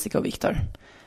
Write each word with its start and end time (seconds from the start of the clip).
Jessica 0.00 0.18
och 0.18 0.24
Viktor. 0.24 0.60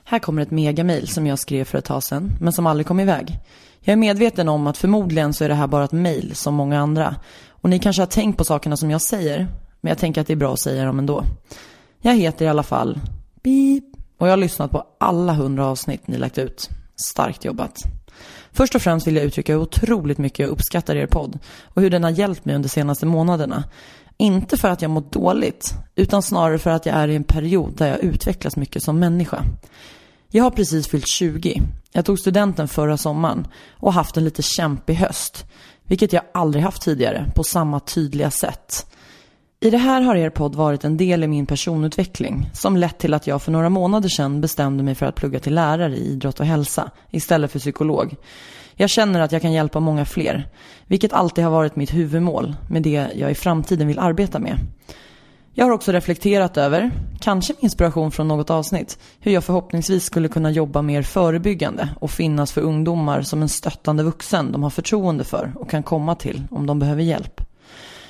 Här 0.03 0.19
kommer 0.19 0.41
ett 0.41 0.51
megamail 0.51 1.07
som 1.07 1.27
jag 1.27 1.39
skrev 1.39 1.63
för 1.65 1.77
ett 1.77 1.85
tag 1.85 2.03
sedan, 2.03 2.31
men 2.41 2.53
som 2.53 2.67
aldrig 2.67 2.87
kom 2.87 2.99
iväg. 2.99 3.39
Jag 3.79 3.93
är 3.93 3.97
medveten 3.97 4.49
om 4.49 4.67
att 4.67 4.77
förmodligen 4.77 5.33
så 5.33 5.43
är 5.43 5.49
det 5.49 5.55
här 5.55 5.67
bara 5.67 5.83
ett 5.83 5.91
mail 5.91 6.35
som 6.35 6.55
många 6.55 6.79
andra. 6.79 7.15
Och 7.49 7.69
ni 7.69 7.79
kanske 7.79 8.01
har 8.01 8.07
tänkt 8.07 8.37
på 8.37 8.43
sakerna 8.43 8.77
som 8.77 8.91
jag 8.91 9.01
säger, 9.01 9.47
men 9.81 9.89
jag 9.89 9.97
tänker 9.97 10.21
att 10.21 10.27
det 10.27 10.33
är 10.33 10.37
bra 10.37 10.53
att 10.53 10.59
säga 10.59 10.85
dem 10.85 10.99
ändå. 10.99 11.23
Jag 12.01 12.15
heter 12.15 12.45
i 12.45 12.47
alla 12.47 12.63
fall 12.63 12.99
Beep 13.43 13.83
och 14.17 14.27
jag 14.27 14.31
har 14.31 14.37
lyssnat 14.37 14.71
på 14.71 14.83
alla 14.99 15.33
hundra 15.33 15.65
avsnitt 15.65 16.07
ni 16.07 16.17
lagt 16.17 16.37
ut. 16.37 16.69
Starkt 16.95 17.45
jobbat. 17.45 17.83
Först 18.51 18.75
och 18.75 18.81
främst 18.81 19.07
vill 19.07 19.15
jag 19.15 19.25
uttrycka 19.25 19.53
hur 19.53 19.61
otroligt 19.61 20.17
mycket 20.17 20.39
jag 20.39 20.49
uppskattar 20.49 20.95
er 20.95 21.07
podd 21.07 21.39
och 21.63 21.81
hur 21.81 21.89
den 21.89 22.03
har 22.03 22.11
hjälpt 22.11 22.45
mig 22.45 22.55
under 22.55 22.69
de 22.69 22.73
senaste 22.73 23.05
månaderna. 23.05 23.63
Inte 24.17 24.57
för 24.57 24.69
att 24.69 24.81
jag 24.81 24.91
mår 24.91 25.03
dåligt, 25.09 25.73
utan 25.95 26.21
snarare 26.21 26.59
för 26.59 26.69
att 26.69 26.85
jag 26.85 26.95
är 26.95 27.07
i 27.07 27.15
en 27.15 27.23
period 27.23 27.73
där 27.77 27.87
jag 27.87 27.99
utvecklas 27.99 28.57
mycket 28.57 28.83
som 28.83 28.99
människa. 28.99 29.43
Jag 30.29 30.43
har 30.43 30.51
precis 30.51 30.87
fyllt 30.87 31.07
20. 31.07 31.61
Jag 31.91 32.05
tog 32.05 32.19
studenten 32.19 32.67
förra 32.67 32.97
sommaren 32.97 33.47
och 33.71 33.93
haft 33.93 34.17
en 34.17 34.23
lite 34.23 34.41
kämpig 34.41 34.93
höst. 34.93 35.45
Vilket 35.83 36.13
jag 36.13 36.23
aldrig 36.33 36.63
haft 36.63 36.81
tidigare 36.81 37.31
på 37.35 37.43
samma 37.43 37.79
tydliga 37.79 38.31
sätt. 38.31 38.85
I 39.59 39.69
det 39.69 39.77
här 39.77 40.01
har 40.01 40.15
er 40.15 40.29
podd 40.29 40.55
varit 40.55 40.83
en 40.83 40.97
del 40.97 41.23
i 41.23 41.27
min 41.27 41.45
personutveckling 41.45 42.49
som 42.53 42.77
lett 42.77 42.97
till 42.97 43.13
att 43.13 43.27
jag 43.27 43.41
för 43.41 43.51
några 43.51 43.69
månader 43.69 44.09
sedan 44.09 44.41
bestämde 44.41 44.83
mig 44.83 44.95
för 44.95 45.05
att 45.05 45.15
plugga 45.15 45.39
till 45.39 45.55
lärare 45.55 45.95
i 45.95 46.11
idrott 46.11 46.39
och 46.39 46.45
hälsa 46.45 46.91
istället 47.09 47.51
för 47.51 47.59
psykolog. 47.59 48.15
Jag 48.75 48.89
känner 48.89 49.19
att 49.19 49.31
jag 49.31 49.41
kan 49.41 49.51
hjälpa 49.51 49.79
många 49.79 50.05
fler, 50.05 50.47
vilket 50.87 51.13
alltid 51.13 51.43
har 51.43 51.51
varit 51.51 51.75
mitt 51.75 51.93
huvudmål 51.93 52.55
med 52.69 52.83
det 52.83 53.07
jag 53.15 53.31
i 53.31 53.35
framtiden 53.35 53.87
vill 53.87 53.99
arbeta 53.99 54.39
med. 54.39 54.57
Jag 55.55 55.65
har 55.65 55.71
också 55.71 55.91
reflekterat 55.91 56.57
över, 56.57 56.91
kanske 57.19 57.53
med 57.53 57.63
inspiration 57.63 58.11
från 58.11 58.27
något 58.27 58.49
avsnitt, 58.49 58.99
hur 59.19 59.31
jag 59.31 59.43
förhoppningsvis 59.43 60.03
skulle 60.03 60.27
kunna 60.27 60.51
jobba 60.51 60.81
mer 60.81 61.01
förebyggande 61.01 61.89
och 61.99 62.11
finnas 62.11 62.51
för 62.51 62.61
ungdomar 62.61 63.21
som 63.21 63.41
en 63.41 63.49
stöttande 63.49 64.03
vuxen 64.03 64.51
de 64.51 64.63
har 64.63 64.69
förtroende 64.69 65.23
för 65.23 65.53
och 65.55 65.69
kan 65.69 65.83
komma 65.83 66.15
till 66.15 66.43
om 66.51 66.65
de 66.65 66.79
behöver 66.79 67.03
hjälp. 67.03 67.41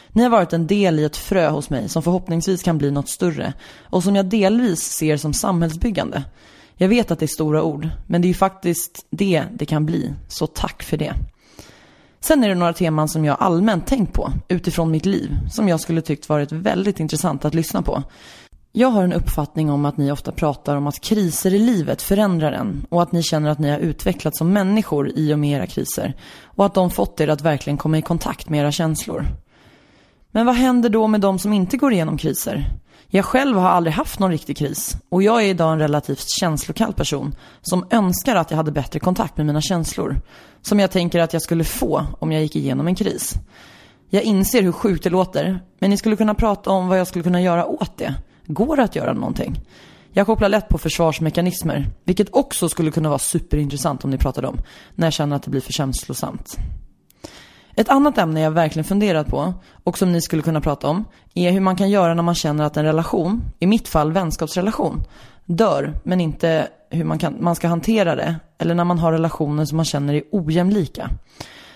Ni 0.09 0.23
har 0.23 0.29
varit 0.29 0.53
en 0.53 0.67
del 0.67 0.99
i 0.99 1.03
ett 1.03 1.17
frö 1.17 1.49
hos 1.49 1.69
mig 1.69 1.89
som 1.89 2.03
förhoppningsvis 2.03 2.63
kan 2.63 2.77
bli 2.77 2.91
något 2.91 3.09
större 3.09 3.53
och 3.81 4.03
som 4.03 4.15
jag 4.15 4.25
delvis 4.25 4.79
ser 4.79 5.17
som 5.17 5.33
samhällsbyggande. 5.33 6.23
Jag 6.75 6.87
vet 6.87 7.11
att 7.11 7.19
det 7.19 7.25
är 7.25 7.27
stora 7.27 7.63
ord, 7.63 7.89
men 8.07 8.21
det 8.21 8.25
är 8.25 8.29
ju 8.29 8.33
faktiskt 8.33 9.05
det 9.09 9.43
det 9.53 9.65
kan 9.65 9.85
bli, 9.85 10.13
så 10.27 10.47
tack 10.47 10.83
för 10.83 10.97
det. 10.97 11.13
Sen 12.19 12.43
är 12.43 12.49
det 12.49 12.55
några 12.55 12.73
teman 12.73 13.07
som 13.07 13.25
jag 13.25 13.37
allmänt 13.39 13.87
tänkt 13.87 14.13
på 14.13 14.31
utifrån 14.47 14.91
mitt 14.91 15.05
liv 15.05 15.37
som 15.51 15.69
jag 15.69 15.79
skulle 15.79 16.01
tyckt 16.01 16.29
varit 16.29 16.51
väldigt 16.51 16.99
intressant 16.99 17.45
att 17.45 17.53
lyssna 17.53 17.81
på. 17.81 18.03
Jag 18.71 18.87
har 18.87 19.03
en 19.03 19.13
uppfattning 19.13 19.71
om 19.71 19.85
att 19.85 19.97
ni 19.97 20.11
ofta 20.11 20.31
pratar 20.31 20.75
om 20.75 20.87
att 20.87 20.99
kriser 20.99 21.53
i 21.53 21.59
livet 21.59 22.01
förändrar 22.01 22.51
en 22.51 22.85
och 22.89 23.01
att 23.01 23.11
ni 23.11 23.23
känner 23.23 23.49
att 23.49 23.59
ni 23.59 23.69
har 23.69 23.77
utvecklats 23.77 24.37
som 24.37 24.53
människor 24.53 25.11
i 25.15 25.33
och 25.33 25.39
med 25.39 25.51
era 25.51 25.67
kriser 25.67 26.13
och 26.43 26.65
att 26.65 26.73
de 26.73 26.89
fått 26.91 27.19
er 27.19 27.27
att 27.27 27.41
verkligen 27.41 27.77
komma 27.77 27.97
i 27.97 28.01
kontakt 28.01 28.49
med 28.49 28.59
era 28.59 28.71
känslor. 28.71 29.25
Men 30.31 30.45
vad 30.45 30.55
händer 30.55 30.89
då 30.89 31.07
med 31.07 31.21
de 31.21 31.39
som 31.39 31.53
inte 31.53 31.77
går 31.77 31.93
igenom 31.93 32.17
kriser? 32.17 32.69
Jag 33.15 33.25
själv 33.25 33.57
har 33.57 33.69
aldrig 33.69 33.93
haft 33.93 34.19
någon 34.19 34.31
riktig 34.31 34.57
kris 34.57 34.97
och 35.09 35.23
jag 35.23 35.43
är 35.43 35.47
idag 35.47 35.73
en 35.73 35.79
relativt 35.79 36.29
känslokall 36.39 36.93
person 36.93 37.35
som 37.61 37.87
önskar 37.89 38.35
att 38.35 38.51
jag 38.51 38.57
hade 38.57 38.71
bättre 38.71 38.99
kontakt 38.99 39.37
med 39.37 39.45
mina 39.45 39.61
känslor. 39.61 40.21
Som 40.61 40.79
jag 40.79 40.91
tänker 40.91 41.19
att 41.19 41.33
jag 41.33 41.41
skulle 41.41 41.63
få 41.63 42.05
om 42.19 42.31
jag 42.31 42.41
gick 42.41 42.55
igenom 42.55 42.87
en 42.87 42.95
kris. 42.95 43.33
Jag 44.09 44.23
inser 44.23 44.61
hur 44.61 44.71
sjukt 44.71 45.03
det 45.03 45.09
låter, 45.09 45.59
men 45.79 45.89
ni 45.89 45.97
skulle 45.97 46.15
kunna 46.15 46.33
prata 46.35 46.69
om 46.69 46.87
vad 46.87 46.99
jag 46.99 47.07
skulle 47.07 47.23
kunna 47.23 47.41
göra 47.41 47.65
åt 47.65 47.97
det. 47.97 48.15
Går 48.45 48.75
det 48.75 48.83
att 48.83 48.95
göra 48.95 49.13
någonting? 49.13 49.61
Jag 50.11 50.25
kopplar 50.25 50.49
lätt 50.49 50.69
på 50.69 50.77
försvarsmekanismer, 50.77 51.91
vilket 52.03 52.35
också 52.35 52.69
skulle 52.69 52.91
kunna 52.91 53.09
vara 53.09 53.19
superintressant 53.19 54.03
om 54.03 54.09
ni 54.09 54.17
pratade 54.17 54.47
om, 54.47 54.61
när 54.95 55.07
jag 55.07 55.13
känner 55.13 55.35
att 55.35 55.43
det 55.43 55.49
blir 55.49 55.61
för 55.61 55.73
känslosamt. 55.73 56.57
Ett 57.75 57.89
annat 57.89 58.17
ämne 58.17 58.41
jag 58.41 58.51
verkligen 58.51 58.83
funderat 58.83 59.27
på 59.27 59.53
och 59.83 59.97
som 59.97 60.11
ni 60.11 60.21
skulle 60.21 60.41
kunna 60.41 60.61
prata 60.61 60.87
om 60.87 61.05
är 61.33 61.51
hur 61.51 61.59
man 61.59 61.75
kan 61.75 61.89
göra 61.89 62.13
när 62.13 62.23
man 62.23 62.35
känner 62.35 62.63
att 62.63 62.77
en 62.77 62.85
relation, 62.85 63.41
i 63.59 63.67
mitt 63.67 63.87
fall 63.87 64.11
vänskapsrelation, 64.11 65.03
dör 65.45 65.93
men 66.03 66.21
inte 66.21 66.67
hur 66.89 67.03
man, 67.03 67.19
kan, 67.19 67.35
man 67.39 67.55
ska 67.55 67.67
hantera 67.67 68.15
det 68.15 68.35
eller 68.57 68.75
när 68.75 68.83
man 68.83 68.99
har 68.99 69.11
relationer 69.11 69.65
som 69.65 69.75
man 69.75 69.85
känner 69.85 70.13
är 70.13 70.23
ojämlika. 70.31 71.09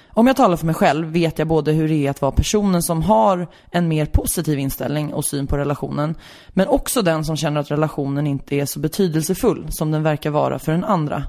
Om 0.09 0.27
jag 0.27 0.35
talar 0.35 0.57
för 0.57 0.65
mig 0.65 0.75
själv 0.75 1.07
vet 1.07 1.39
jag 1.39 1.47
både 1.47 1.71
hur 1.71 1.87
det 1.87 2.07
är 2.07 2.09
att 2.09 2.21
vara 2.21 2.31
personen 2.31 2.83
som 2.83 3.01
har 3.01 3.47
en 3.71 3.87
mer 3.87 4.05
positiv 4.05 4.59
inställning 4.59 5.13
och 5.13 5.25
syn 5.25 5.47
på 5.47 5.57
relationen 5.57 6.15
men 6.49 6.67
också 6.67 7.01
den 7.01 7.25
som 7.25 7.35
känner 7.35 7.59
att 7.59 7.71
relationen 7.71 8.27
inte 8.27 8.55
är 8.55 8.65
så 8.65 8.79
betydelsefull 8.79 9.67
som 9.69 9.91
den 9.91 10.03
verkar 10.03 10.29
vara 10.29 10.59
för 10.59 10.71
den 10.71 10.83
andra. 10.83 11.23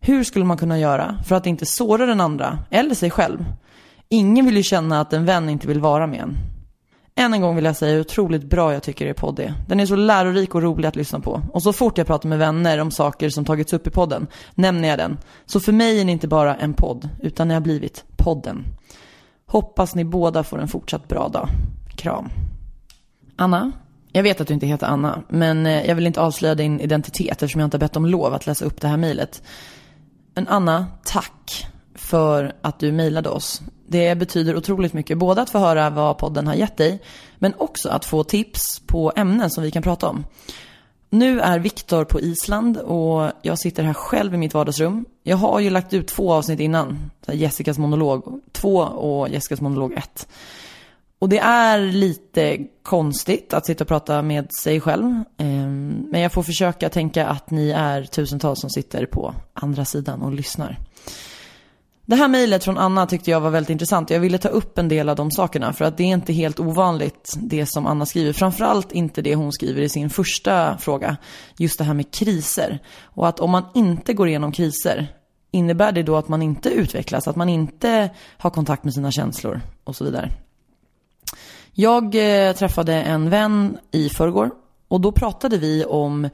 Hur 0.00 0.24
skulle 0.24 0.44
man 0.44 0.56
kunna 0.56 0.78
göra 0.78 1.18
för 1.26 1.36
att 1.36 1.46
inte 1.46 1.66
såra 1.66 2.06
den 2.06 2.20
andra 2.20 2.58
eller 2.70 2.94
sig 2.94 3.10
själv? 3.10 3.44
Ingen 4.12 4.46
vill 4.46 4.56
ju 4.56 4.62
känna 4.62 5.00
att 5.00 5.12
en 5.12 5.24
vän 5.24 5.48
inte 5.48 5.68
vill 5.68 5.80
vara 5.80 6.06
med 6.06 6.20
en. 6.20 6.36
Än 7.14 7.34
en 7.34 7.40
gång 7.40 7.56
vill 7.56 7.64
jag 7.64 7.76
säga 7.76 7.92
hur 7.92 8.00
otroligt 8.00 8.44
bra 8.44 8.72
jag 8.72 8.82
tycker 8.82 9.06
er 9.06 9.12
podd 9.12 9.38
är. 9.38 9.54
Den 9.68 9.80
är 9.80 9.86
så 9.86 9.96
lärorik 9.96 10.54
och 10.54 10.62
rolig 10.62 10.88
att 10.88 10.96
lyssna 10.96 11.20
på. 11.20 11.42
Och 11.52 11.62
så 11.62 11.72
fort 11.72 11.98
jag 11.98 12.06
pratar 12.06 12.28
med 12.28 12.38
vänner 12.38 12.78
om 12.78 12.90
saker 12.90 13.28
som 13.28 13.44
tagits 13.44 13.72
upp 13.72 13.86
i 13.86 13.90
podden 13.90 14.26
nämner 14.54 14.88
jag 14.88 14.98
den. 14.98 15.18
Så 15.46 15.60
för 15.60 15.72
mig 15.72 16.00
är 16.00 16.04
ni 16.04 16.12
inte 16.12 16.28
bara 16.28 16.56
en 16.56 16.74
podd, 16.74 17.08
utan 17.22 17.48
ni 17.48 17.54
har 17.54 17.60
blivit 17.60 18.04
podden. 18.16 18.64
Hoppas 19.46 19.94
ni 19.94 20.04
båda 20.04 20.42
får 20.42 20.60
en 20.60 20.68
fortsatt 20.68 21.08
bra 21.08 21.28
dag. 21.28 21.48
Kram. 21.96 22.28
Anna, 23.36 23.72
jag 24.12 24.22
vet 24.22 24.40
att 24.40 24.48
du 24.48 24.54
inte 24.54 24.66
heter 24.66 24.86
Anna, 24.86 25.22
men 25.28 25.66
eh, 25.66 25.86
jag 25.86 25.94
vill 25.94 26.06
inte 26.06 26.20
avslöja 26.20 26.54
din 26.54 26.80
identitet 26.80 27.42
eftersom 27.42 27.60
jag 27.60 27.66
inte 27.66 27.76
har 27.76 27.80
bett 27.80 27.96
om 27.96 28.06
lov 28.06 28.34
att 28.34 28.46
läsa 28.46 28.64
upp 28.64 28.80
det 28.80 28.88
här 28.88 28.96
mejlet. 28.96 29.42
Men 30.34 30.48
Anna, 30.48 30.86
tack 31.04 31.66
för 31.94 32.52
att 32.60 32.78
du 32.78 32.92
mejlade 32.92 33.28
oss. 33.28 33.62
Det 33.86 34.14
betyder 34.14 34.56
otroligt 34.56 34.92
mycket, 34.92 35.18
både 35.18 35.42
att 35.42 35.50
få 35.50 35.58
höra 35.58 35.90
vad 35.90 36.18
podden 36.18 36.46
har 36.46 36.54
gett 36.54 36.76
dig, 36.76 37.02
men 37.38 37.54
också 37.58 37.88
att 37.88 38.04
få 38.04 38.24
tips 38.24 38.80
på 38.86 39.12
ämnen 39.16 39.50
som 39.50 39.64
vi 39.64 39.70
kan 39.70 39.82
prata 39.82 40.08
om. 40.08 40.24
Nu 41.10 41.40
är 41.40 41.58
Viktor 41.58 42.04
på 42.04 42.20
Island 42.20 42.76
och 42.76 43.30
jag 43.42 43.58
sitter 43.58 43.82
här 43.82 43.94
själv 43.94 44.34
i 44.34 44.36
mitt 44.36 44.54
vardagsrum. 44.54 45.04
Jag 45.22 45.36
har 45.36 45.60
ju 45.60 45.70
lagt 45.70 45.92
ut 45.92 46.08
två 46.08 46.32
avsnitt 46.32 46.60
innan. 46.60 47.10
Jessicas 47.32 47.78
monolog 47.78 48.40
2 48.52 48.78
och 48.78 49.28
Jessicas 49.28 49.60
monolog 49.60 49.92
1. 49.92 50.28
Och 51.18 51.28
det 51.28 51.38
är 51.38 51.78
lite 51.78 52.58
konstigt 52.82 53.54
att 53.54 53.66
sitta 53.66 53.84
och 53.84 53.88
prata 53.88 54.22
med 54.22 54.52
sig 54.62 54.80
själv. 54.80 55.22
Ehm, 55.36 56.06
men 56.10 56.20
jag 56.20 56.32
får 56.32 56.42
försöka 56.42 56.88
tänka 56.88 57.26
att 57.26 57.50
ni 57.50 57.70
är 57.70 58.02
tusentals 58.02 58.60
som 58.60 58.70
sitter 58.70 59.06
på 59.06 59.34
andra 59.54 59.84
sidan 59.84 60.22
och 60.22 60.32
lyssnar. 60.32 60.78
Det 62.06 62.16
här 62.16 62.28
mejlet 62.28 62.64
från 62.64 62.78
Anna 62.78 63.06
tyckte 63.06 63.30
jag 63.30 63.40
var 63.40 63.50
väldigt 63.50 63.70
intressant. 63.70 64.10
Jag 64.10 64.20
ville 64.20 64.38
ta 64.38 64.48
upp 64.48 64.78
en 64.78 64.88
del 64.88 65.08
av 65.08 65.16
de 65.16 65.30
sakerna 65.30 65.72
för 65.72 65.84
att 65.84 65.96
det 65.96 66.02
är 66.02 66.06
inte 66.06 66.32
helt 66.32 66.60
ovanligt 66.60 67.34
det 67.36 67.66
som 67.66 67.86
Anna 67.86 68.06
skriver. 68.06 68.32
Framförallt 68.32 68.92
inte 68.92 69.22
det 69.22 69.34
hon 69.34 69.52
skriver 69.52 69.82
i 69.82 69.88
sin 69.88 70.10
första 70.10 70.78
fråga. 70.78 71.16
Just 71.56 71.78
det 71.78 71.84
här 71.84 71.94
med 71.94 72.10
kriser. 72.10 72.78
Och 73.02 73.28
att 73.28 73.40
om 73.40 73.50
man 73.50 73.64
inte 73.74 74.14
går 74.14 74.28
igenom 74.28 74.52
kriser, 74.52 75.16
innebär 75.50 75.92
det 75.92 76.02
då 76.02 76.16
att 76.16 76.28
man 76.28 76.42
inte 76.42 76.68
utvecklas? 76.68 77.28
Att 77.28 77.36
man 77.36 77.48
inte 77.48 78.10
har 78.38 78.50
kontakt 78.50 78.84
med 78.84 78.94
sina 78.94 79.10
känslor 79.10 79.60
och 79.84 79.96
så 79.96 80.04
vidare. 80.04 80.30
Jag 81.72 82.04
eh, 82.14 82.52
träffade 82.52 82.94
en 82.94 83.30
vän 83.30 83.78
i 83.90 84.08
förrgår 84.08 84.50
och 84.88 85.00
då 85.00 85.12
pratade 85.12 85.58
vi 85.58 85.84
om, 85.84 86.24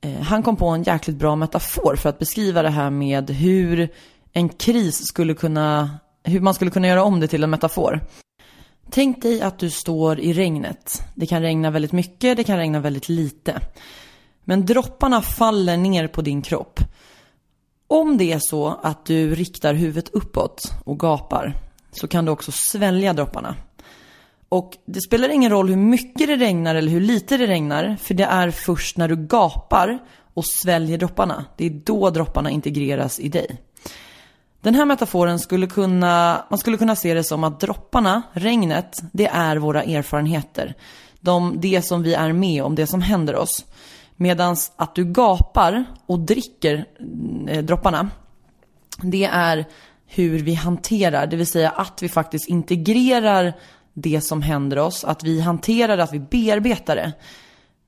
eh, 0.00 0.20
han 0.20 0.42
kom 0.42 0.56
på 0.56 0.68
en 0.68 0.82
jäkligt 0.82 1.16
bra 1.16 1.36
metafor 1.36 1.96
för 1.96 2.08
att 2.08 2.18
beskriva 2.18 2.62
det 2.62 2.70
här 2.70 2.90
med 2.90 3.30
hur 3.30 3.88
en 4.36 4.48
kris 4.48 5.06
skulle 5.06 5.34
kunna, 5.34 5.90
hur 6.24 6.40
man 6.40 6.54
skulle 6.54 6.70
kunna 6.70 6.88
göra 6.88 7.04
om 7.04 7.20
det 7.20 7.28
till 7.28 7.44
en 7.44 7.50
metafor. 7.50 8.00
Tänk 8.90 9.22
dig 9.22 9.42
att 9.42 9.58
du 9.58 9.70
står 9.70 10.20
i 10.20 10.32
regnet. 10.32 11.02
Det 11.14 11.26
kan 11.26 11.42
regna 11.42 11.70
väldigt 11.70 11.92
mycket, 11.92 12.36
det 12.36 12.44
kan 12.44 12.56
regna 12.56 12.80
väldigt 12.80 13.08
lite. 13.08 13.60
Men 14.44 14.66
dropparna 14.66 15.22
faller 15.22 15.76
ner 15.76 16.08
på 16.08 16.22
din 16.22 16.42
kropp. 16.42 16.80
Om 17.86 18.18
det 18.18 18.32
är 18.32 18.38
så 18.38 18.80
att 18.82 19.06
du 19.06 19.34
riktar 19.34 19.74
huvudet 19.74 20.08
uppåt 20.08 20.72
och 20.84 21.00
gapar 21.00 21.56
så 21.92 22.08
kan 22.08 22.24
du 22.24 22.32
också 22.32 22.52
svälja 22.52 23.12
dropparna. 23.12 23.56
Och 24.48 24.72
det 24.86 25.00
spelar 25.00 25.28
ingen 25.28 25.50
roll 25.50 25.68
hur 25.68 25.76
mycket 25.76 26.26
det 26.26 26.36
regnar 26.36 26.74
eller 26.74 26.90
hur 26.90 27.00
lite 27.00 27.36
det 27.36 27.46
regnar, 27.46 27.96
för 28.00 28.14
det 28.14 28.24
är 28.24 28.50
först 28.50 28.96
när 28.96 29.08
du 29.08 29.16
gapar 29.16 29.98
och 30.34 30.46
sväljer 30.46 30.98
dropparna, 30.98 31.44
det 31.56 31.66
är 31.66 31.70
då 31.70 32.10
dropparna 32.10 32.50
integreras 32.50 33.20
i 33.20 33.28
dig. 33.28 33.60
Den 34.66 34.74
här 34.74 34.84
metaforen 34.84 35.38
skulle 35.38 35.66
kunna, 35.66 36.44
man 36.50 36.58
skulle 36.58 36.76
kunna 36.76 36.96
se 36.96 37.14
det 37.14 37.24
som 37.24 37.44
att 37.44 37.60
dropparna, 37.60 38.22
regnet, 38.32 39.00
det 39.12 39.26
är 39.26 39.56
våra 39.56 39.82
erfarenheter. 39.82 40.74
De, 41.20 41.60
det 41.60 41.82
som 41.82 42.02
vi 42.02 42.14
är 42.14 42.32
med 42.32 42.62
om, 42.62 42.74
det 42.74 42.86
som 42.86 43.02
händer 43.02 43.36
oss. 43.36 43.64
Medan 44.16 44.56
att 44.76 44.94
du 44.94 45.04
gapar 45.04 45.84
och 46.06 46.18
dricker 46.18 46.84
eh, 47.48 47.64
dropparna, 47.64 48.10
det 49.02 49.24
är 49.24 49.64
hur 50.06 50.38
vi 50.38 50.54
hanterar, 50.54 51.26
det 51.26 51.36
vill 51.36 51.46
säga 51.46 51.70
att 51.70 52.02
vi 52.02 52.08
faktiskt 52.08 52.48
integrerar 52.48 53.52
det 53.94 54.20
som 54.20 54.42
händer 54.42 54.78
oss, 54.78 55.04
att 55.04 55.24
vi 55.24 55.40
hanterar 55.40 55.96
det, 55.96 56.02
att 56.02 56.12
vi 56.12 56.20
bearbetar 56.20 56.96
det. 56.96 57.12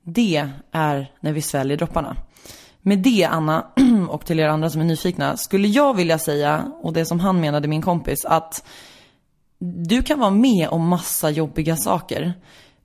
Det 0.03 0.49
är 0.71 1.11
när 1.19 1.33
vi 1.33 1.41
sväljer 1.41 1.77
dropparna. 1.77 2.15
Med 2.81 2.99
det, 2.99 3.23
Anna, 3.23 3.65
och 4.09 4.25
till 4.25 4.39
er 4.39 4.47
andra 4.47 4.69
som 4.69 4.81
är 4.81 4.85
nyfikna, 4.85 5.37
skulle 5.37 5.67
jag 5.67 5.93
vilja 5.93 6.19
säga, 6.19 6.71
och 6.81 6.93
det 6.93 7.05
som 7.05 7.19
han 7.19 7.41
menade, 7.41 7.67
min 7.67 7.81
kompis, 7.81 8.25
att 8.25 8.63
du 9.59 10.01
kan 10.01 10.19
vara 10.19 10.31
med 10.31 10.69
om 10.69 10.87
massa 10.87 11.29
jobbiga 11.29 11.75
saker. 11.75 12.33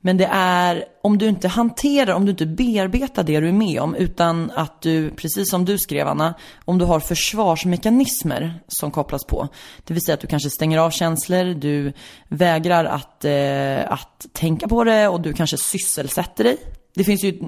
Men 0.01 0.17
det 0.17 0.29
är 0.33 0.85
om 1.03 1.19
du 1.19 1.29
inte 1.29 1.49
hanterar, 1.49 2.15
om 2.15 2.25
du 2.25 2.31
inte 2.31 2.47
bearbetar 2.47 3.23
det 3.23 3.41
du 3.41 3.49
är 3.49 3.53
med 3.53 3.81
om, 3.81 3.95
utan 3.95 4.51
att 4.55 4.83
du, 4.83 5.11
precis 5.11 5.51
som 5.51 5.65
du 5.65 5.79
skrev 5.79 6.09
Anna, 6.09 6.35
om 6.65 6.79
du 6.79 6.85
har 6.85 7.01
försvarsmekanismer 7.01 8.61
som 8.69 8.91
kopplas 8.91 9.25
på. 9.25 9.49
Det 9.85 9.95
vill 9.95 10.03
säga 10.03 10.15
att 10.15 10.21
du 10.21 10.27
kanske 10.27 10.51
stänger 10.51 10.79
av 10.79 10.91
känslor, 10.91 11.55
du 11.55 11.93
vägrar 12.29 12.85
att, 12.85 13.25
eh, 13.25 13.93
att 13.93 14.27
tänka 14.33 14.69
på 14.69 14.85
det 14.85 15.09
och 15.09 15.21
du 15.21 15.33
kanske 15.33 15.57
sysselsätter 15.57 16.45
dig. 16.45 16.57
Det 16.95 17.05
finns 17.05 17.25
ju 17.25 17.41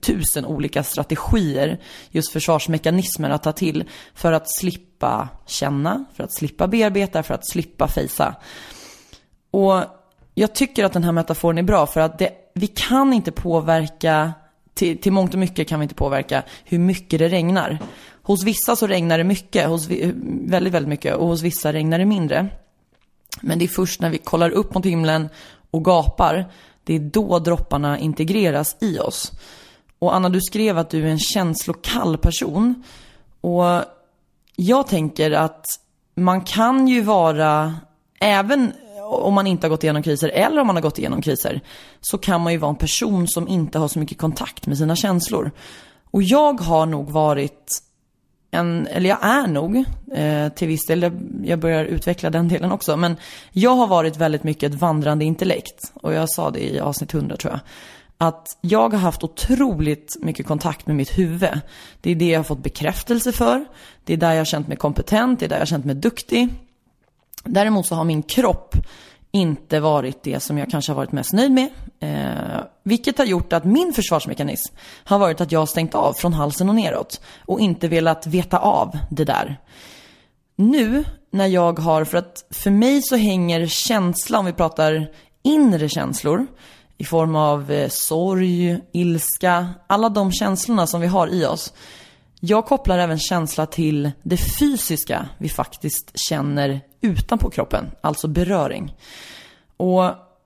tusen 0.00 0.46
olika 0.46 0.82
strategier, 0.82 1.80
just 2.10 2.32
försvarsmekanismer 2.32 3.30
att 3.30 3.42
ta 3.42 3.52
till 3.52 3.84
för 4.14 4.32
att 4.32 4.54
slippa 4.58 5.28
känna, 5.46 6.04
för 6.14 6.24
att 6.24 6.34
slippa 6.34 6.66
bearbeta, 6.66 7.22
för 7.22 7.34
att 7.34 7.50
slippa 7.50 7.88
fejsa. 7.88 8.34
Och 9.50 9.84
jag 10.34 10.54
tycker 10.54 10.84
att 10.84 10.92
den 10.92 11.04
här 11.04 11.12
metaforen 11.12 11.58
är 11.58 11.62
bra 11.62 11.86
för 11.86 12.00
att 12.00 12.18
det, 12.18 12.32
vi 12.54 12.66
kan 12.66 13.12
inte 13.12 13.32
påverka, 13.32 14.32
till, 14.74 15.00
till 15.00 15.12
mångt 15.12 15.34
och 15.34 15.40
mycket 15.40 15.68
kan 15.68 15.80
vi 15.80 15.84
inte 15.84 15.94
påverka 15.94 16.42
hur 16.64 16.78
mycket 16.78 17.18
det 17.18 17.28
regnar. 17.28 17.78
Hos 18.22 18.44
vissa 18.44 18.76
så 18.76 18.86
regnar 18.86 19.18
det 19.18 19.24
mycket, 19.24 19.68
hos, 19.68 19.88
väldigt, 20.46 20.72
väldigt 20.72 20.88
mycket 20.88 21.16
och 21.16 21.26
hos 21.26 21.42
vissa 21.42 21.72
regnar 21.72 21.98
det 21.98 22.04
mindre. 22.04 22.48
Men 23.40 23.58
det 23.58 23.64
är 23.64 23.68
först 23.68 24.00
när 24.00 24.10
vi 24.10 24.18
kollar 24.18 24.50
upp 24.50 24.74
mot 24.74 24.86
himlen 24.86 25.28
och 25.70 25.84
gapar, 25.84 26.50
det 26.84 26.94
är 26.94 27.00
då 27.00 27.38
dropparna 27.38 27.98
integreras 27.98 28.76
i 28.80 28.98
oss. 28.98 29.32
Och 29.98 30.14
Anna, 30.14 30.28
du 30.28 30.40
skrev 30.40 30.78
att 30.78 30.90
du 30.90 31.02
är 31.02 31.10
en 31.10 31.18
känslokall 31.18 32.18
person. 32.18 32.82
Och 33.40 33.64
jag 34.56 34.86
tänker 34.86 35.30
att 35.30 35.66
man 36.14 36.40
kan 36.40 36.88
ju 36.88 37.00
vara, 37.00 37.74
även 38.20 38.72
om 39.02 39.34
man 39.34 39.46
inte 39.46 39.66
har 39.66 39.70
gått 39.70 39.84
igenom 39.84 40.02
kriser 40.02 40.28
eller 40.28 40.60
om 40.60 40.66
man 40.66 40.76
har 40.76 40.82
gått 40.82 40.98
igenom 40.98 41.22
kriser, 41.22 41.60
så 42.00 42.18
kan 42.18 42.40
man 42.40 42.52
ju 42.52 42.58
vara 42.58 42.70
en 42.70 42.76
person 42.76 43.28
som 43.28 43.48
inte 43.48 43.78
har 43.78 43.88
så 43.88 43.98
mycket 43.98 44.18
kontakt 44.18 44.66
med 44.66 44.78
sina 44.78 44.96
känslor. 44.96 45.50
Och 46.10 46.22
jag 46.22 46.60
har 46.60 46.86
nog 46.86 47.10
varit 47.10 47.82
en, 48.54 48.86
eller 48.86 49.08
jag 49.08 49.18
är 49.22 49.46
nog 49.46 49.84
eh, 50.14 50.48
till 50.48 50.68
viss 50.68 50.86
del, 50.86 51.10
jag 51.44 51.58
börjar 51.58 51.84
utveckla 51.84 52.30
den 52.30 52.48
delen 52.48 52.72
också, 52.72 52.96
men 52.96 53.16
jag 53.52 53.74
har 53.74 53.86
varit 53.86 54.16
väldigt 54.16 54.44
mycket 54.44 54.72
ett 54.72 54.80
vandrande 54.80 55.24
intellekt. 55.24 55.92
Och 55.94 56.14
jag 56.14 56.30
sa 56.30 56.50
det 56.50 56.74
i 56.74 56.80
avsnitt 56.80 57.14
100 57.14 57.36
tror 57.36 57.52
jag. 57.52 57.60
Att 58.18 58.58
jag 58.60 58.92
har 58.92 58.98
haft 58.98 59.24
otroligt 59.24 60.16
mycket 60.20 60.46
kontakt 60.46 60.86
med 60.86 60.96
mitt 60.96 61.18
huvud. 61.18 61.60
Det 62.00 62.10
är 62.10 62.14
det 62.14 62.28
jag 62.28 62.38
har 62.38 62.44
fått 62.44 62.62
bekräftelse 62.62 63.32
för. 63.32 63.64
Det 64.04 64.12
är 64.12 64.16
där 64.16 64.32
jag 64.32 64.40
har 64.40 64.44
känt 64.44 64.68
mig 64.68 64.76
kompetent, 64.76 65.40
det 65.40 65.46
är 65.46 65.48
där 65.48 65.56
jag 65.56 65.60
har 65.60 65.66
känt 65.66 65.84
mig 65.84 65.94
duktig. 65.94 66.48
Däremot 67.44 67.86
så 67.86 67.94
har 67.94 68.04
min 68.04 68.22
kropp 68.22 68.76
inte 69.30 69.80
varit 69.80 70.22
det 70.22 70.40
som 70.40 70.58
jag 70.58 70.70
kanske 70.70 70.92
har 70.92 70.96
varit 70.96 71.12
mest 71.12 71.32
nöjd 71.32 71.52
med. 71.52 71.68
Eh, 72.00 72.60
vilket 72.82 73.18
har 73.18 73.24
gjort 73.24 73.52
att 73.52 73.64
min 73.64 73.92
försvarsmekanism 73.92 74.74
har 75.04 75.18
varit 75.18 75.40
att 75.40 75.52
jag 75.52 75.60
har 75.60 75.66
stängt 75.66 75.94
av 75.94 76.12
från 76.12 76.32
halsen 76.32 76.68
och 76.68 76.74
neråt 76.74 77.20
och 77.46 77.60
inte 77.60 77.88
velat 77.88 78.26
veta 78.26 78.58
av 78.58 78.98
det 79.10 79.24
där. 79.24 79.60
Nu 80.56 81.04
när 81.30 81.46
jag 81.46 81.78
har, 81.78 82.04
för 82.04 82.18
att 82.18 82.44
för 82.50 82.70
mig 82.70 83.02
så 83.02 83.16
hänger 83.16 83.66
känsla, 83.66 84.38
om 84.38 84.46
vi 84.46 84.52
pratar 84.52 85.10
inre 85.42 85.88
känslor, 85.88 86.46
i 86.98 87.04
form 87.04 87.36
av 87.36 87.70
eh, 87.70 87.88
sorg, 87.88 88.80
ilska, 88.92 89.68
alla 89.86 90.08
de 90.08 90.32
känslorna 90.32 90.86
som 90.86 91.00
vi 91.00 91.06
har 91.06 91.28
i 91.28 91.46
oss 91.46 91.72
jag 92.46 92.66
kopplar 92.66 92.98
även 92.98 93.18
känsla 93.18 93.66
till 93.66 94.10
det 94.22 94.36
fysiska 94.36 95.28
vi 95.38 95.48
faktiskt 95.48 96.12
känner 96.28 96.80
utanpå 97.00 97.50
kroppen, 97.50 97.90
alltså 98.00 98.28
beröring. 98.28 98.96
Och 99.76 100.04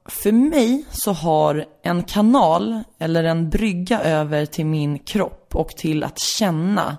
för 0.08 0.32
mig 0.32 0.84
så 0.90 1.12
har 1.12 1.64
en 1.82 2.02
kanal 2.02 2.82
eller 2.98 3.24
en 3.24 3.50
brygga 3.50 4.00
över 4.00 4.46
till 4.46 4.66
min 4.66 4.98
kropp 4.98 5.50
och 5.54 5.68
till 5.68 6.04
att 6.04 6.18
känna 6.18 6.96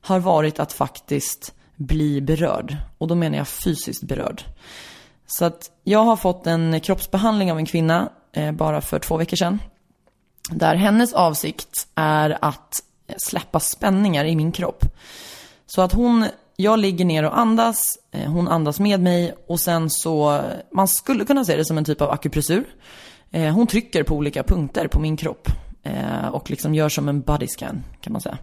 har 0.00 0.18
varit 0.18 0.60
att 0.60 0.72
faktiskt 0.72 1.54
bli 1.76 2.20
berörd. 2.20 2.76
Och 2.98 3.08
då 3.08 3.14
menar 3.14 3.38
jag 3.38 3.48
fysiskt 3.48 4.02
berörd. 4.02 4.42
Så 5.26 5.44
att 5.44 5.70
jag 5.84 6.04
har 6.04 6.16
fått 6.16 6.46
en 6.46 6.80
kroppsbehandling 6.80 7.52
av 7.52 7.58
en 7.58 7.66
kvinna 7.66 8.12
eh, 8.32 8.52
bara 8.52 8.80
för 8.80 8.98
två 8.98 9.16
veckor 9.16 9.36
sedan. 9.36 9.60
Där 10.50 10.74
hennes 10.74 11.12
avsikt 11.12 11.88
är 11.94 12.38
att 12.40 12.82
släppa 13.16 13.60
spänningar 13.60 14.24
i 14.24 14.36
min 14.36 14.52
kropp. 14.52 14.84
Så 15.66 15.82
att 15.82 15.92
hon, 15.92 16.26
jag 16.56 16.78
ligger 16.78 17.04
ner 17.04 17.24
och 17.24 17.38
andas, 17.38 17.82
eh, 18.12 18.30
hon 18.30 18.48
andas 18.48 18.80
med 18.80 19.00
mig 19.00 19.34
och 19.48 19.60
sen 19.60 19.90
så, 19.90 20.42
man 20.72 20.88
skulle 20.88 21.24
kunna 21.24 21.44
se 21.44 21.56
det 21.56 21.64
som 21.64 21.78
en 21.78 21.84
typ 21.84 22.00
av 22.00 22.10
akupressur. 22.10 22.64
Eh, 23.30 23.54
hon 23.54 23.66
trycker 23.66 24.02
på 24.02 24.14
olika 24.14 24.42
punkter 24.42 24.88
på 24.88 25.00
min 25.00 25.16
kropp 25.16 25.48
eh, 25.82 26.28
och 26.32 26.50
liksom 26.50 26.74
gör 26.74 26.88
som 26.88 27.08
en 27.08 27.20
body 27.20 27.46
scan 27.46 27.84
kan 28.00 28.12
man 28.12 28.22
säga. 28.22 28.38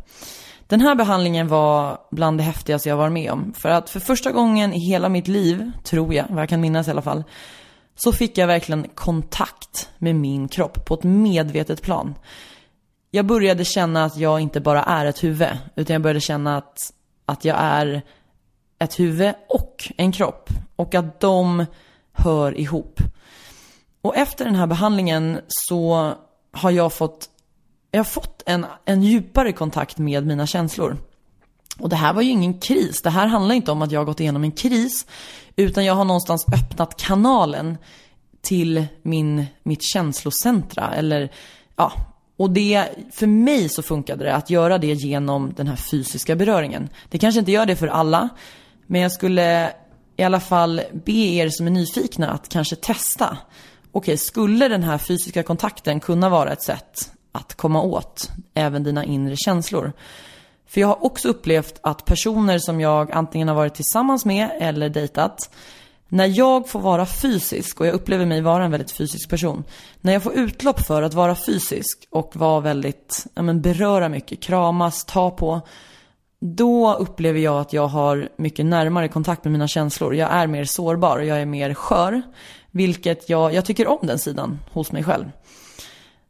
Den 0.67 0.81
här 0.81 0.95
behandlingen 0.95 1.47
var 1.47 1.97
bland 2.11 2.39
det 2.39 2.43
häftigaste 2.43 2.89
jag 2.89 2.97
var 2.97 3.09
med 3.09 3.31
om. 3.31 3.53
För 3.53 3.69
att 3.69 3.89
för 3.89 3.99
första 3.99 4.31
gången 4.31 4.73
i 4.73 4.79
hela 4.79 5.09
mitt 5.09 5.27
liv, 5.27 5.71
tror 5.83 6.13
jag, 6.13 6.25
vad 6.29 6.41
jag 6.41 6.49
kan 6.49 6.61
minnas 6.61 6.87
i 6.87 6.91
alla 6.91 7.01
fall, 7.01 7.23
så 7.95 8.11
fick 8.11 8.37
jag 8.37 8.47
verkligen 8.47 8.87
kontakt 8.95 9.89
med 9.97 10.15
min 10.15 10.47
kropp 10.47 10.85
på 10.85 10.93
ett 10.93 11.03
medvetet 11.03 11.81
plan 11.81 12.15
jag 13.15 13.25
började 13.25 13.65
känna 13.65 14.05
att 14.05 14.17
jag 14.17 14.39
inte 14.39 14.59
bara 14.59 14.83
är 14.83 15.05
ett 15.05 15.23
huvud, 15.23 15.57
utan 15.75 15.93
jag 15.93 16.01
började 16.01 16.21
känna 16.21 16.57
att, 16.57 16.93
att 17.25 17.45
jag 17.45 17.57
är 17.59 18.01
ett 18.79 18.99
huvud 18.99 19.33
och 19.49 19.91
en 19.97 20.11
kropp. 20.11 20.49
Och 20.75 20.95
att 20.95 21.19
de 21.19 21.65
hör 22.11 22.59
ihop. 22.59 22.99
Och 24.01 24.17
efter 24.17 24.45
den 24.45 24.55
här 24.55 24.67
behandlingen 24.67 25.39
så 25.47 26.13
har 26.51 26.71
jag 26.71 26.93
fått 26.93 27.29
jag 27.91 27.99
har 27.99 28.03
fått 28.03 28.43
en, 28.45 28.65
en 28.85 29.03
djupare 29.03 29.51
kontakt 29.53 29.97
med 29.97 30.27
mina 30.27 30.47
känslor. 30.47 30.97
Och 31.79 31.89
det 31.89 31.95
här 31.95 32.13
var 32.13 32.21
ju 32.21 32.29
ingen 32.29 32.59
kris. 32.59 33.01
Det 33.01 33.09
här 33.09 33.27
handlar 33.27 33.55
inte 33.55 33.71
om 33.71 33.81
att 33.81 33.91
jag 33.91 33.99
har 33.99 34.05
gått 34.05 34.19
igenom 34.19 34.43
en 34.43 34.51
kris. 34.51 35.05
Utan 35.55 35.85
jag 35.85 35.93
har 35.93 36.05
någonstans 36.05 36.45
öppnat 36.53 36.97
kanalen 36.97 37.77
till 38.41 38.85
min, 39.01 39.45
mitt 39.63 39.83
känslocentra. 39.83 40.93
Eller, 40.93 41.31
ja. 41.75 41.91
Och 42.43 42.51
det, 42.51 42.85
för 43.11 43.27
mig 43.27 43.69
så 43.69 43.83
funkade 43.83 44.23
det 44.23 44.35
att 44.35 44.49
göra 44.49 44.77
det 44.77 44.93
genom 44.93 45.53
den 45.57 45.67
här 45.67 45.75
fysiska 45.75 46.35
beröringen. 46.35 46.89
Det 47.09 47.17
kanske 47.17 47.39
inte 47.39 47.51
gör 47.51 47.65
det 47.65 47.75
för 47.75 47.87
alla. 47.87 48.29
Men 48.87 49.01
jag 49.01 49.11
skulle 49.11 49.73
i 50.17 50.23
alla 50.23 50.39
fall 50.39 50.81
be 51.05 51.11
er 51.11 51.49
som 51.49 51.67
är 51.67 51.71
nyfikna 51.71 52.31
att 52.31 52.49
kanske 52.49 52.75
testa. 52.75 53.37
Okej, 53.91 54.17
skulle 54.17 54.67
den 54.67 54.83
här 54.83 54.97
fysiska 54.97 55.43
kontakten 55.43 55.99
kunna 55.99 56.29
vara 56.29 56.51
ett 56.51 56.63
sätt 56.63 57.11
att 57.31 57.55
komma 57.55 57.81
åt 57.81 58.31
även 58.53 58.83
dina 58.83 59.05
inre 59.05 59.35
känslor? 59.35 59.93
För 60.67 60.81
jag 60.81 60.87
har 60.87 61.05
också 61.05 61.29
upplevt 61.29 61.79
att 61.83 62.05
personer 62.05 62.59
som 62.59 62.81
jag 62.81 63.11
antingen 63.11 63.47
har 63.47 63.55
varit 63.55 63.75
tillsammans 63.75 64.25
med 64.25 64.49
eller 64.59 64.89
dejtat, 64.89 65.49
när 66.13 66.37
jag 66.37 66.69
får 66.69 66.79
vara 66.79 67.05
fysisk, 67.05 67.79
och 67.79 67.87
jag 67.87 67.93
upplever 67.93 68.25
mig 68.25 68.41
vara 68.41 68.65
en 68.65 68.71
väldigt 68.71 68.91
fysisk 68.91 69.29
person, 69.29 69.63
när 70.01 70.13
jag 70.13 70.23
får 70.23 70.33
utlopp 70.33 70.79
för 70.79 71.01
att 71.01 71.13
vara 71.13 71.35
fysisk 71.35 72.07
och 72.09 72.35
vara 72.35 72.59
väldigt, 72.59 73.25
ja 73.33 73.41
men 73.41 73.61
beröra 73.61 74.09
mycket, 74.09 74.41
kramas, 74.41 75.05
ta 75.05 75.31
på, 75.31 75.61
då 76.39 76.93
upplever 76.93 77.39
jag 77.39 77.61
att 77.61 77.73
jag 77.73 77.87
har 77.87 78.29
mycket 78.37 78.65
närmare 78.65 79.07
kontakt 79.07 79.43
med 79.43 79.51
mina 79.51 79.67
känslor. 79.67 80.15
Jag 80.15 80.31
är 80.31 80.47
mer 80.47 80.65
sårbar, 80.65 81.19
jag 81.19 81.41
är 81.41 81.45
mer 81.45 81.73
skör. 81.73 82.21
Vilket 82.71 83.29
jag, 83.29 83.53
jag 83.53 83.65
tycker 83.65 83.87
om 83.87 84.07
den 84.07 84.19
sidan 84.19 84.59
hos 84.71 84.91
mig 84.91 85.03
själv. 85.03 85.25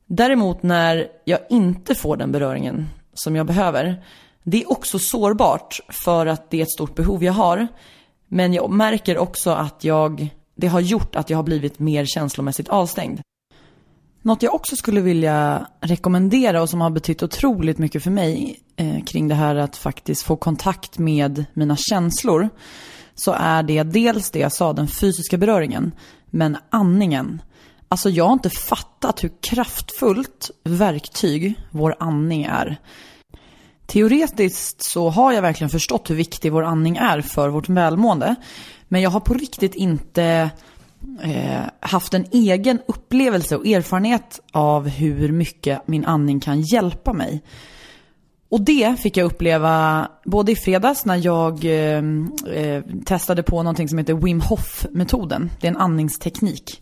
Däremot 0.06 0.64
när 0.64 1.08
jag 1.26 1.40
inte 1.50 1.96
får 1.96 2.18
den 2.18 2.32
beröringen 2.32 2.88
som 3.14 3.36
jag 3.36 3.46
behöver, 3.46 4.04
det 4.44 4.62
är 4.62 4.72
också 4.72 5.00
sårbart 5.00 5.80
för 5.90 6.26
att 6.26 6.50
det 6.50 6.58
är 6.58 6.62
ett 6.62 6.72
stort 6.72 6.96
behov 6.96 7.24
jag 7.24 7.34
har. 7.34 7.68
Men 8.34 8.54
jag 8.54 8.70
märker 8.70 9.18
också 9.18 9.52
att 9.52 9.84
jag, 9.84 10.30
det 10.56 10.68
har 10.68 10.80
gjort 10.80 11.16
att 11.16 11.30
jag 11.30 11.38
har 11.38 11.44
blivit 11.44 11.80
mer 11.80 12.06
känslomässigt 12.06 12.70
avstängd. 12.70 13.22
Något 14.22 14.44
jag 14.44 14.54
också 14.54 14.76
skulle 14.76 15.02
vilja 15.02 15.68
rekommendera 15.82 16.62
och 16.62 16.70
som 16.70 16.82
har 16.82 16.90
betytt 16.90 17.24
otroligt 17.24 17.78
mycket 17.78 18.04
för 18.04 18.12
mig 18.12 18.60
eh, 18.76 19.04
kring 19.04 19.28
det 19.28 19.36
här 19.36 19.56
att 19.56 19.78
faktiskt 19.78 20.24
få 20.24 20.36
kontakt 20.36 20.98
med 20.98 21.46
mina 21.54 21.76
känslor 21.76 22.50
så 23.16 23.32
är 23.32 23.64
det 23.64 23.84
dels 23.84 24.32
det 24.32 24.40
jag 24.40 24.52
sa, 24.52 24.74
den 24.74 24.88
fysiska 24.88 25.38
beröringen, 25.38 25.92
men 26.26 26.58
andningen. 26.70 27.42
Alltså 27.90 28.10
jag 28.10 28.26
har 28.26 28.34
inte 28.34 28.50
fattat 28.50 29.24
hur 29.24 29.32
kraftfullt 29.42 30.52
verktyg 30.64 31.56
vår 31.72 31.96
andning 32.00 32.44
är. 32.44 32.80
Teoretiskt 33.86 34.84
så 34.84 35.10
har 35.10 35.34
jag 35.34 35.42
verkligen 35.42 35.70
förstått 35.70 36.10
hur 36.10 36.16
viktig 36.16 36.52
vår 36.52 36.64
andning 36.64 36.98
är 36.98 37.22
för 37.22 37.50
vårt 37.50 37.70
välmående. 37.70 38.36
Men 38.88 39.02
jag 39.02 39.10
har 39.10 39.20
på 39.20 39.34
riktigt 39.34 39.76
inte 39.76 40.50
eh, 41.22 41.62
haft 41.80 42.14
en 42.14 42.26
egen 42.32 42.80
upplevelse 42.88 43.56
och 43.56 43.68
erfarenhet 43.68 44.40
av 44.52 44.88
hur 44.88 45.32
mycket 45.32 45.88
min 45.88 46.06
andning 46.06 46.40
kan 46.40 46.62
hjälpa 46.62 47.14
mig. 47.14 47.44
Och 48.50 48.62
det 48.62 49.00
fick 49.00 49.18
jag 49.18 49.26
uppleva 49.26 50.08
både 50.26 50.52
i 50.52 50.56
fredags 50.56 51.06
när 51.06 51.26
jag 51.26 51.66
eh, 51.66 52.04
eh 52.56 52.84
testade 53.06 53.44
på 53.44 53.64
någonting 53.64 53.90
som 53.90 53.98
heter 53.98 54.14
Wim 54.14 54.42
Hof-metoden. 54.42 55.52
Det 55.62 55.68
är 55.68 55.72
en 55.72 55.78
andningsteknik. 55.78 56.82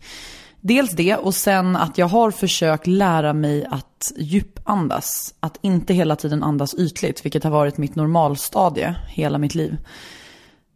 Dels 0.62 0.91
det 0.91 1.15
och 1.15 1.36
sen 1.36 1.75
att 1.75 1.98
jag 1.98 2.08
har 2.08 2.31
försökt 2.31 2.88
lära 2.88 3.34
mig 3.34 3.65
att 3.72 4.12
djup 4.17 4.60
djupandas. 4.71 5.33
Att 5.39 5.57
inte 5.61 5.93
hela 5.93 6.15
tiden 6.15 6.43
andas 6.43 6.73
ytligt, 6.73 7.25
vilket 7.25 7.43
har 7.43 7.51
varit 7.51 7.77
mitt 7.77 7.95
normalstadie 7.95 8.95
hela 9.07 9.37
mitt 9.37 9.55
liv. 9.55 9.77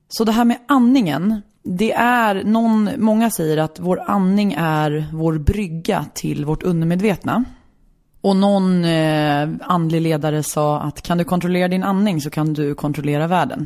Så 0.09 0.23
det 0.23 0.31
här 0.31 0.45
med 0.45 0.57
andningen, 0.67 1.41
det 1.63 1.91
är 1.93 2.43
någon, 2.43 2.89
många 2.97 3.29
säger 3.29 3.57
att 3.57 3.79
vår 3.79 4.01
andning 4.07 4.53
är 4.57 5.07
vår 5.13 5.37
brygga 5.37 6.05
till 6.13 6.45
vårt 6.45 6.63
undermedvetna. 6.63 7.43
Och 8.21 8.35
någon 8.35 8.85
eh, 8.85 9.49
andlig 9.61 10.01
ledare 10.01 10.43
sa 10.43 10.79
att 10.79 11.01
kan 11.01 11.17
du 11.17 11.23
kontrollera 11.23 11.67
din 11.67 11.83
andning 11.83 12.21
så 12.21 12.29
kan 12.29 12.53
du 12.53 12.75
kontrollera 12.75 13.27
världen. 13.27 13.65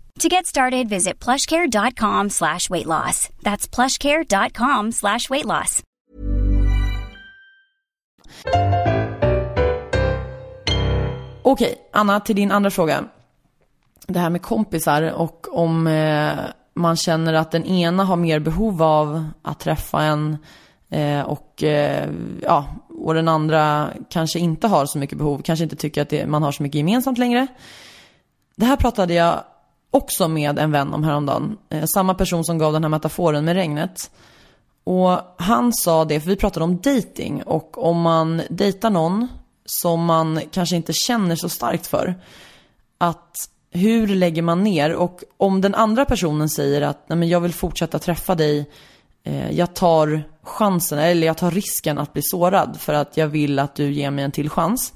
To 0.21 0.27
get 0.27 0.45
started, 0.45 0.89
visit 0.89 1.25
plushcare.com 1.25 2.29
slash 2.29 2.69
weight 2.69 2.85
loss. 2.85 3.29
That's 3.41 3.75
plushcare.com 3.75 4.91
slash 4.91 5.29
weight 5.29 5.45
loss. 5.45 5.83
Okej, 11.41 11.75
Anna, 11.93 12.19
till 12.19 12.35
din 12.35 12.51
andra 12.51 12.71
fråga. 12.71 13.03
Det 14.07 14.19
här 14.19 14.29
med 14.29 14.41
kompisar 14.41 15.11
och 15.11 15.47
om 15.51 15.87
eh, 15.87 16.33
man 16.73 16.95
känner 16.95 17.33
att 17.33 17.51
den 17.51 17.65
ena 17.65 18.03
har 18.03 18.15
mer 18.15 18.39
behov 18.39 18.83
av 18.83 19.25
att 19.41 19.59
träffa 19.59 20.03
en 20.03 20.37
eh, 20.89 21.21
och, 21.21 21.63
eh, 21.63 22.09
ja, 22.41 22.65
och 22.89 23.13
den 23.13 23.27
andra 23.27 23.89
kanske 24.09 24.39
inte 24.39 24.67
har 24.67 24.85
så 24.85 24.97
mycket 24.97 25.17
behov, 25.17 25.41
kanske 25.43 25.63
inte 25.63 25.75
tycker 25.75 26.01
att 26.01 26.09
det, 26.09 26.25
man 26.25 26.43
har 26.43 26.51
så 26.51 26.63
mycket 26.63 26.77
gemensamt 26.77 27.17
längre. 27.17 27.47
Det 28.55 28.65
här 28.65 28.75
pratade 28.75 29.13
jag 29.13 29.43
också 29.91 30.27
med 30.27 30.59
en 30.59 30.71
vän 30.71 30.93
om 30.93 31.03
häromdagen. 31.03 31.57
Eh, 31.69 31.85
samma 31.85 32.13
person 32.13 32.43
som 32.43 32.57
gav 32.57 32.73
den 32.73 32.83
här 32.83 32.89
metaforen 32.89 33.45
med 33.45 33.55
regnet. 33.55 34.11
Och 34.83 35.19
han 35.37 35.73
sa 35.73 36.05
det, 36.05 36.19
för 36.19 36.29
vi 36.29 36.35
pratade 36.35 36.63
om 36.63 36.77
dating 36.77 37.43
och 37.43 37.87
om 37.87 38.01
man 38.01 38.41
dejtar 38.49 38.89
någon 38.89 39.27
som 39.65 40.05
man 40.05 40.41
kanske 40.51 40.75
inte 40.75 40.93
känner 40.93 41.35
så 41.35 41.49
starkt 41.49 41.87
för. 41.87 42.15
Att 42.97 43.35
hur 43.71 44.07
lägger 44.07 44.41
man 44.41 44.63
ner? 44.63 44.93
Och 44.93 45.23
om 45.37 45.61
den 45.61 45.75
andra 45.75 46.05
personen 46.05 46.49
säger 46.49 46.81
att 46.81 47.09
Nej, 47.09 47.17
men 47.17 47.29
jag 47.29 47.39
vill 47.39 47.53
fortsätta 47.53 47.99
träffa 47.99 48.35
dig, 48.35 48.69
eh, 49.23 49.51
jag 49.51 49.73
tar 49.73 50.23
chansen, 50.43 50.99
eller 50.99 51.27
jag 51.27 51.37
tar 51.37 51.51
risken 51.51 51.97
att 51.97 52.13
bli 52.13 52.21
sårad 52.25 52.77
för 52.79 52.93
att 52.93 53.17
jag 53.17 53.27
vill 53.27 53.59
att 53.59 53.75
du 53.75 53.91
ger 53.91 54.11
mig 54.11 54.25
en 54.25 54.31
till 54.31 54.49
chans. 54.49 54.93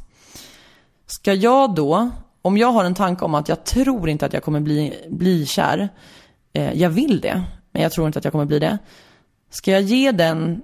Ska 1.07 1.33
jag 1.33 1.75
då 1.75 2.09
om 2.45 2.57
jag 2.57 2.71
har 2.71 2.85
en 2.85 2.93
tanke 2.93 3.25
om 3.25 3.35
att 3.35 3.49
jag 3.49 3.63
tror 3.63 4.09
inte 4.09 4.25
att 4.25 4.33
jag 4.33 4.43
kommer 4.43 4.59
bli, 4.59 4.93
bli 5.09 5.45
kär, 5.45 5.89
eh, 6.53 6.73
jag 6.73 6.89
vill 6.89 7.21
det, 7.21 7.43
men 7.71 7.81
jag 7.81 7.91
tror 7.91 8.07
inte 8.07 8.19
att 8.19 8.25
jag 8.25 8.31
kommer 8.31 8.45
bli 8.45 8.59
det. 8.59 8.77
Ska 9.49 9.71
jag 9.71 9.81
ge 9.81 10.11
den, 10.11 10.61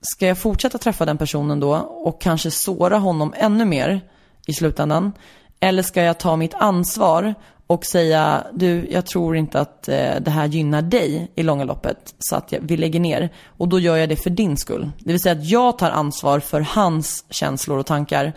ska 0.00 0.26
jag 0.26 0.38
fortsätta 0.38 0.78
träffa 0.78 1.04
den 1.04 1.18
personen 1.18 1.60
då 1.60 1.74
och 1.76 2.20
kanske 2.20 2.50
såra 2.50 2.98
honom 2.98 3.34
ännu 3.36 3.64
mer 3.64 4.00
i 4.46 4.52
slutändan? 4.52 5.12
Eller 5.60 5.82
ska 5.82 6.02
jag 6.02 6.18
ta 6.18 6.36
mitt 6.36 6.54
ansvar 6.54 7.34
och 7.66 7.84
säga, 7.84 8.46
du, 8.52 8.88
jag 8.90 9.06
tror 9.06 9.36
inte 9.36 9.60
att 9.60 9.88
eh, 9.88 10.20
det 10.20 10.30
här 10.30 10.46
gynnar 10.46 10.82
dig 10.82 11.32
i 11.34 11.42
långa 11.42 11.64
loppet, 11.64 12.14
så 12.18 12.36
att 12.36 12.52
jag, 12.52 12.60
vi 12.62 12.76
lägger 12.76 13.00
ner. 13.00 13.32
Och 13.46 13.68
då 13.68 13.78
gör 13.80 13.96
jag 13.96 14.08
det 14.08 14.16
för 14.16 14.30
din 14.30 14.56
skull. 14.56 14.90
Det 14.98 15.12
vill 15.12 15.20
säga 15.20 15.32
att 15.32 15.48
jag 15.50 15.78
tar 15.78 15.90
ansvar 15.90 16.40
för 16.40 16.60
hans 16.60 17.24
känslor 17.30 17.78
och 17.78 17.86
tankar. 17.86 18.32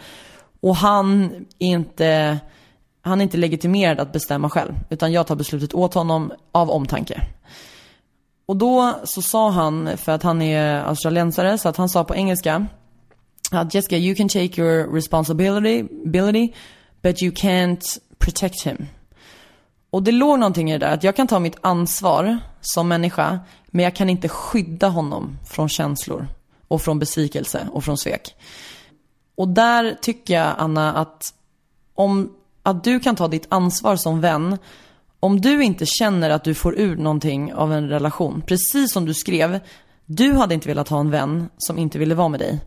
Och 0.61 0.75
han 0.75 1.31
är 1.59 1.67
inte, 1.67 2.39
han 3.01 3.19
är 3.19 3.23
inte 3.23 3.37
legitimerad 3.37 3.99
att 3.99 4.13
bestämma 4.13 4.49
själv, 4.49 4.73
utan 4.89 5.11
jag 5.11 5.27
tar 5.27 5.35
beslutet 5.35 5.73
åt 5.73 5.93
honom 5.93 6.31
av 6.51 6.69
omtanke. 6.69 7.21
Och 8.45 8.55
då 8.55 8.99
så 9.03 9.21
sa 9.21 9.49
han, 9.49 9.97
för 9.97 10.11
att 10.11 10.23
han 10.23 10.41
är 10.41 10.83
australiensare, 10.83 11.57
så 11.57 11.69
att 11.69 11.77
han 11.77 11.89
sa 11.89 12.03
på 12.03 12.15
engelska 12.15 12.67
att 13.51 13.73
Jessica, 13.73 13.97
you 13.97 14.15
can 14.15 14.29
take 14.29 14.61
your 14.61 14.93
responsibility, 14.93 15.83
but 17.01 17.23
you 17.23 17.31
can't 17.31 17.99
protect 18.17 18.67
him. 18.67 18.87
Och 19.89 20.03
det 20.03 20.11
låg 20.11 20.39
någonting 20.39 20.71
i 20.71 20.77
det 20.77 20.85
där, 20.85 20.93
att 20.93 21.03
jag 21.03 21.15
kan 21.15 21.27
ta 21.27 21.39
mitt 21.39 21.57
ansvar 21.61 22.39
som 22.61 22.87
människa, 22.87 23.39
men 23.67 23.83
jag 23.83 23.95
kan 23.95 24.09
inte 24.09 24.29
skydda 24.29 24.89
honom 24.89 25.37
från 25.49 25.69
känslor 25.69 26.27
och 26.67 26.81
från 26.81 26.99
besvikelse 26.99 27.67
och 27.71 27.83
från 27.83 27.97
svek. 27.97 28.35
Och 29.35 29.47
där 29.47 29.97
tycker 30.01 30.33
jag, 30.33 30.55
Anna, 30.57 30.93
att 30.93 31.33
om 31.95 32.33
att 32.63 32.83
du 32.83 32.99
kan 32.99 33.15
ta 33.15 33.27
ditt 33.27 33.47
ansvar 33.49 33.95
som 33.95 34.21
vän 34.21 34.57
om 35.19 35.41
du 35.41 35.63
inte 35.63 35.85
känner 35.85 36.29
att 36.29 36.43
du 36.43 36.53
får 36.53 36.79
ur 36.79 36.95
någonting 36.95 37.53
av 37.53 37.73
en 37.73 37.89
relation, 37.89 38.43
precis 38.47 38.91
som 38.91 39.05
du 39.05 39.13
skrev, 39.13 39.59
du 40.05 40.33
hade 40.33 40.53
inte 40.53 40.67
velat 40.67 40.89
ha 40.89 40.99
en 40.99 41.11
vän 41.11 41.49
som 41.57 41.77
inte 41.77 41.99
ville 41.99 42.15
vara 42.15 42.29
med 42.29 42.39
dig. 42.39 42.59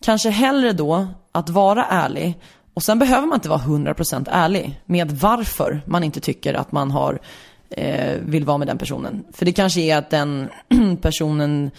Kanske 0.00 0.30
hellre 0.30 0.72
då 0.72 1.06
att 1.32 1.48
vara 1.48 1.84
ärlig 1.84 2.38
och 2.74 2.82
sen 2.82 2.98
behöver 2.98 3.26
man 3.26 3.36
inte 3.36 3.48
vara 3.48 3.60
100% 3.60 4.28
ärlig 4.30 4.80
med 4.86 5.10
varför 5.10 5.82
man 5.86 6.04
inte 6.04 6.20
tycker 6.20 6.54
att 6.54 6.72
man 6.72 6.90
har, 6.90 7.20
eh, 7.70 8.20
vill 8.20 8.44
vara 8.44 8.58
med 8.58 8.66
den 8.66 8.78
personen. 8.78 9.24
För 9.32 9.44
det 9.44 9.52
kanske 9.52 9.80
är 9.80 9.96
att 9.96 10.10
den 10.10 10.48
personen 11.02 11.70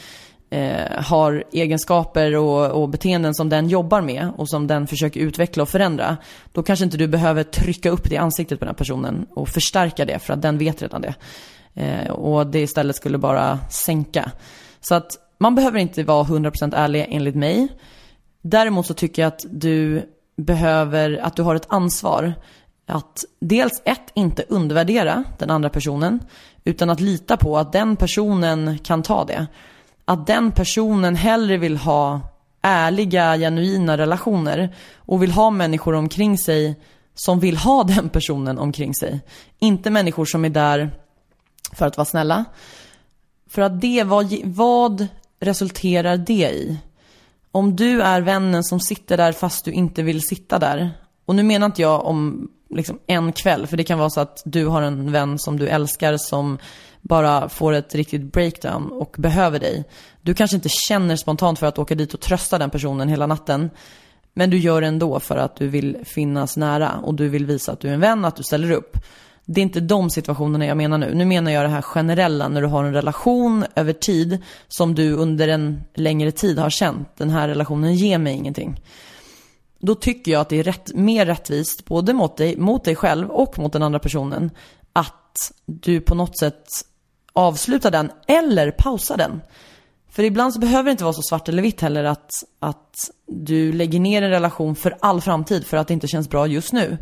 eh, 0.53 1.03
har 1.03 1.43
egenskaper 1.51 2.36
och, 2.36 2.81
och 2.81 2.89
beteenden 2.89 3.36
som 3.36 3.50
den 3.50 3.69
jobbar 3.69 4.01
med 4.01 4.29
och 4.38 4.50
som 4.50 4.67
den 4.67 4.88
försöker 4.88 5.19
utveckla 5.19 5.63
och 5.63 5.69
förändra. 5.69 6.17
Då 6.51 6.63
kanske 6.63 6.86
inte 6.86 6.98
du 6.98 7.07
behöver 7.07 7.43
trycka 7.43 7.89
upp 7.89 8.10
det 8.10 8.15
i 8.15 8.17
ansiktet 8.17 8.60
på 8.60 8.65
den 8.65 8.74
här 8.74 8.77
personen 8.77 9.25
och 9.29 9.50
förstärka 9.50 10.05
det 10.05 10.19
för 10.19 10.33
att 10.33 10.41
den 10.41 10.57
vet 10.57 10.81
redan 10.81 11.01
det. 11.01 11.15
Eh, 11.74 12.10
och 12.10 12.48
det 12.48 12.60
istället 12.60 12.95
skulle 12.95 13.17
bara 13.17 13.60
sänka. 13.69 14.31
Så 14.81 14.95
att 14.95 15.12
man 15.38 15.55
behöver 15.55 15.79
inte 15.79 16.03
vara 16.03 16.24
100% 16.24 16.75
ärlig 16.75 17.07
enligt 17.10 17.36
mig. 17.36 17.67
Däremot 18.41 18.86
så 18.86 18.93
tycker 18.93 19.22
jag 19.22 19.27
att 19.27 19.45
du 19.50 20.01
behöver, 20.38 21.19
att 21.24 21.36
du 21.36 21.41
har 21.41 21.55
ett 21.55 21.67
ansvar 21.69 22.33
att 22.86 23.25
dels 23.39 23.81
ett, 23.86 24.12
inte 24.13 24.43
undervärdera 24.50 25.24
den 25.39 25.50
andra 25.50 25.69
personen, 25.69 26.19
utan 26.63 26.89
att 26.89 27.00
lita 27.00 27.38
på 27.38 27.57
att 27.57 27.72
den 27.72 27.95
personen 27.95 28.77
kan 28.79 29.03
ta 29.03 29.25
det. 29.25 29.48
Att 30.05 30.27
den 30.27 30.51
personen 30.51 31.15
hellre 31.15 31.57
vill 31.57 31.77
ha 31.77 32.22
ärliga, 32.62 33.38
genuina 33.38 33.98
relationer 33.98 34.75
och 34.95 35.24
vill 35.24 35.31
ha 35.31 35.50
människor 35.50 35.93
omkring 35.93 36.38
sig 36.38 36.79
som 37.15 37.39
vill 37.39 37.57
ha 37.57 37.83
den 37.95 38.10
personen 38.10 38.57
omkring 38.57 38.93
sig. 38.95 39.19
Inte 39.60 39.89
människor 39.89 40.25
som 40.25 40.45
är 40.45 40.50
där 40.50 40.91
för 41.74 41.86
att 41.88 41.98
vara 41.98 42.05
snälla. 42.05 42.45
För 43.50 43.62
att 43.62 43.81
det, 43.81 44.03
vad, 44.03 44.33
vad 44.43 45.07
resulterar 45.39 46.17
det 46.17 46.51
i? 46.51 46.77
om 47.53 47.75
du 47.75 48.01
är 48.01 48.22
vännen 48.22 48.63
som 48.63 48.79
sitter 48.79 49.17
där 49.17 49.31
fast 49.31 49.65
du 49.65 49.72
inte 49.72 50.03
vill 50.03 50.22
sitta 50.22 50.60
där. 50.60 50.91
Och 51.25 51.36
nu 51.36 51.43
menar 51.43 51.65
inte 51.65 51.81
jag 51.81 52.05
om 52.05 52.50
liksom 52.69 53.00
en 53.07 53.33
kväll, 53.33 53.68
för 53.68 53.77
det 53.77 53.83
kan 53.83 54.00
vara 54.00 54.09
så 54.09 54.22
att 54.22 54.42
du 54.46 54.66
har 54.66 54.81
en 54.81 55.11
vän 55.11 55.39
som 55.39 55.59
du 55.59 55.68
älskar 55.68 56.18
som 56.18 56.57
bara 57.03 57.50
får 57.50 57.74
ett 57.74 57.96
riktigt 57.96 58.33
breakdown 58.33 58.92
och 58.92 59.16
behöver 59.18 59.59
dig. 59.59 59.83
Du 60.22 60.33
kanske 60.33 60.55
inte 60.55 60.70
känner 60.70 61.16
spontant 61.16 61.59
för 61.59 61.68
att 61.68 61.79
åka 61.79 61.96
dit 61.96 62.13
och 62.13 62.20
trösta 62.20 62.57
den 62.57 62.70
personen 62.70 63.09
hela 63.09 63.27
natten. 63.27 63.70
Men 64.33 64.50
du 64.50 64.57
gör 64.57 64.81
det 64.81 64.87
ändå 64.87 65.20
för 65.20 65.37
att 65.37 65.55
du 65.55 65.68
vill 65.68 65.98
finnas 66.03 66.57
nära 66.57 67.00
och 67.03 67.13
du 67.13 67.29
vill 67.29 67.46
visa 67.46 67.72
att 67.72 67.79
du 67.79 67.89
är 67.89 67.94
en 67.94 68.00
vän, 68.00 68.25
att 68.25 68.35
du 68.35 68.44
ställer 68.44 68.72
upp. 68.72 68.98
Det 69.46 69.61
är 69.61 69.63
inte 69.63 69.79
de 69.79 70.09
situationerna 70.09 70.66
jag 70.66 70.77
menar 70.77 70.98
nu. 70.98 71.13
Nu 71.13 71.25
menar 71.25 71.51
jag 71.51 71.66
det 71.66 71.70
här 71.70 71.81
generella 71.81 72.48
när 72.48 72.61
du 72.61 72.68
har 72.68 72.83
en 72.83 72.94
relation 72.94 73.66
över 73.75 73.94
tid 73.94 74.37
som 74.68 74.96
du 74.96 75.13
under 75.13 75.48
en 75.48 75.83
längre 75.96 76.31
tid 76.31 76.59
har 76.59 76.70
känt. 76.70 77.18
Den 77.18 77.29
här 77.29 77.48
relationen 77.48 77.96
ger 77.96 78.18
mig 78.18 78.33
ingenting. 78.33 78.81
Då 79.79 79.96
tycker 79.96 80.31
jag 80.31 80.42
att 80.42 80.50
det 80.50 80.59
är 80.59 80.63
rätt, 80.63 80.94
mer 80.94 81.25
rättvist, 81.25 81.85
både 81.85 82.13
mot 82.13 82.37
dig, 82.37 82.57
mot 82.57 82.83
dig 82.83 82.96
själv 82.96 83.29
och 83.29 83.59
mot 83.59 83.74
den 83.74 83.83
andra 83.83 84.00
personen, 84.00 84.51
att 84.94 85.51
du 85.66 86.01
på 86.01 86.16
något 86.16 86.39
sätt 86.39 86.63
Avsluta 87.33 87.89
den 87.89 88.11
eller 88.27 88.72
pausa 88.72 89.17
den. 89.17 89.41
För 90.11 90.24
ibland 90.24 90.53
så 90.53 90.59
behöver 90.59 90.83
det 90.83 90.91
inte 90.91 91.03
vara 91.03 91.13
så 91.13 91.22
svart 91.22 91.50
eller 91.50 91.61
vitt 91.61 91.81
heller 91.81 92.03
att, 92.03 92.29
att 92.59 93.09
du 93.27 93.72
lägger 93.72 94.00
ner 94.00 94.22
en 94.22 94.29
relation 94.29 94.75
för 94.75 94.98
all 95.01 95.22
framtid 95.22 95.65
för 95.65 95.77
att 95.77 95.87
det 95.87 95.93
inte 95.93 96.07
känns 96.07 96.29
bra 96.29 96.48
just 96.48 96.74
nu. 96.74 96.98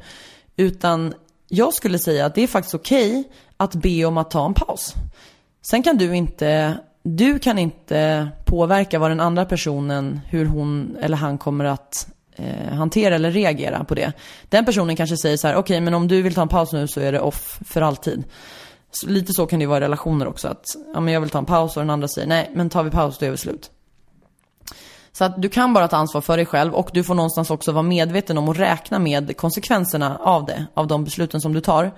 Utan 0.58 1.14
jag 1.48 1.74
skulle 1.74 2.00
säga 2.00 2.26
att 2.26 2.36
det 2.36 2.42
är 2.42 2.48
faktiskt 2.48 2.76
okej 2.76 3.20
okay 3.20 3.24
att 3.58 3.76
be 3.76 4.06
om 4.06 4.18
att 4.18 4.32
ta 4.32 4.46
en 4.46 4.54
paus. 4.54 4.94
Sen 5.62 5.84
kan 5.84 5.98
du 5.98 6.16
inte, 6.16 6.78
du 7.04 7.40
kan 7.40 7.60
inte 7.60 8.30
påverka 8.46 9.00
vad 9.00 9.12
den 9.12 9.20
andra 9.20 9.46
personen, 9.46 10.22
hur 10.30 10.46
hon 10.46 10.98
eller 11.02 11.18
han 11.18 11.38
kommer 11.38 11.66
att 11.66 12.08
eh, 12.36 12.74
hantera 12.74 13.16
eller 13.16 13.32
reagera 13.32 13.84
på 13.84 13.96
det. 13.96 14.14
Den 14.50 14.66
personen 14.66 14.96
kanske 14.96 15.18
säger 15.18 15.38
så 15.38 15.48
här, 15.48 15.56
okej 15.56 15.62
okay, 15.62 15.82
men 15.82 15.94
om 15.94 16.08
du 16.08 16.22
vill 16.22 16.34
ta 16.34 16.42
en 16.42 16.48
paus 16.48 16.74
nu 16.74 16.88
så 16.88 17.00
är 17.00 17.12
det 17.12 17.20
off 17.20 17.60
för 17.66 17.82
alltid. 17.82 18.24
Så 18.92 19.08
lite 19.08 19.34
så 19.34 19.46
kan 19.46 19.60
det 19.60 19.64
ju 19.64 19.68
vara 19.68 19.78
i 19.78 19.82
relationer 19.82 20.28
också, 20.28 20.48
att 20.48 20.66
ja, 20.94 21.00
men 21.00 21.14
jag 21.14 21.22
vill 21.22 21.30
ta 21.30 21.38
en 21.38 21.46
paus 21.46 21.78
och 21.78 21.84
den 21.84 21.90
andra 21.90 22.08
säger 22.08 22.28
nej, 22.28 22.52
men 22.54 22.70
tar 22.70 22.84
vi 22.84 22.92
paus 22.92 23.18
då 23.18 23.26
är 23.26 23.32
vi 23.32 23.38
slut. 23.38 23.72
Så 25.12 25.24
att 25.24 25.42
du 25.42 25.50
kan 25.50 25.74
bara 25.74 25.88
ta 25.88 25.98
ansvar 25.98 26.22
för 26.22 26.38
dig 26.38 26.46
själv 26.46 26.74
och 26.74 26.90
du 26.94 27.04
får 27.04 27.16
någonstans 27.16 27.52
också 27.52 27.72
vara 27.72 27.84
medveten 27.84 28.38
om 28.38 28.50
och 28.50 28.56
räkna 28.56 29.00
med 29.00 29.38
konsekvenserna 29.38 30.18
av 30.18 30.46
det, 30.46 30.66
av 30.74 30.88
de 30.88 31.04
besluten 31.04 31.42
som 31.42 31.54
du 31.54 31.62
tar. 31.62 31.92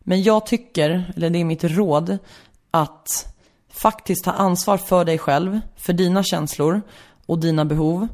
Men 0.00 0.22
jag 0.22 0.46
tycker, 0.46 1.12
eller 1.16 1.30
det 1.30 1.38
är 1.38 1.44
mitt 1.44 1.64
råd, 1.64 2.18
att 2.70 3.34
faktiskt 3.72 4.24
ta 4.24 4.30
ansvar 4.30 4.76
för 4.76 5.04
dig 5.04 5.18
själv, 5.18 5.60
för 5.76 5.92
dina 5.92 6.22
känslor 6.22 6.82
och 7.26 7.38
dina 7.38 7.64
behov 7.64 8.08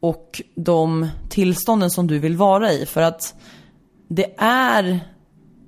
och 0.00 0.42
de 0.54 1.08
tillstånden 1.28 1.90
som 1.90 2.06
du 2.06 2.18
vill 2.18 2.36
vara 2.36 2.72
i. 2.72 2.86
För 2.86 3.02
att 3.02 3.34
det 4.08 4.34
är, 4.38 5.00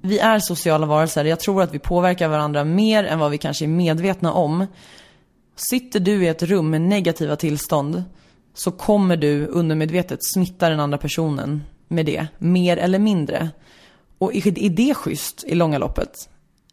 vi 0.03 0.19
är 0.19 0.39
sociala 0.39 0.87
varelser. 0.87 1.25
Jag 1.25 1.41
tror 1.41 1.63
att 1.63 1.75
vi 1.75 1.79
påverkar 1.79 2.29
varandra 2.29 2.65
mer 2.65 3.05
än 3.05 3.19
vad 3.19 3.31
vi 3.31 3.39
kanske 3.39 3.65
är 3.65 3.69
medvetna 3.69 4.33
om. 4.33 4.67
Sitter 5.57 6.01
du 6.01 6.25
i 6.25 6.29
ett 6.29 6.43
rum 6.43 6.71
med 6.71 6.81
negativa 6.81 7.37
tillstånd 7.37 8.05
så 8.55 8.71
kommer 8.71 9.17
du 9.17 9.47
undermedvetet 9.47 10.25
smitta 10.25 10.69
den 10.69 10.81
andra 10.81 10.99
personen 10.99 11.63
med 11.89 12.07
det, 12.07 12.27
mer 12.39 12.77
eller 12.77 12.99
mindre. 12.99 13.51
Och 14.19 14.35
är 14.35 14.71
det 14.71 14.95
schysst 14.95 15.45
i 15.45 15.55
långa 15.55 15.79
loppet? 15.79 16.29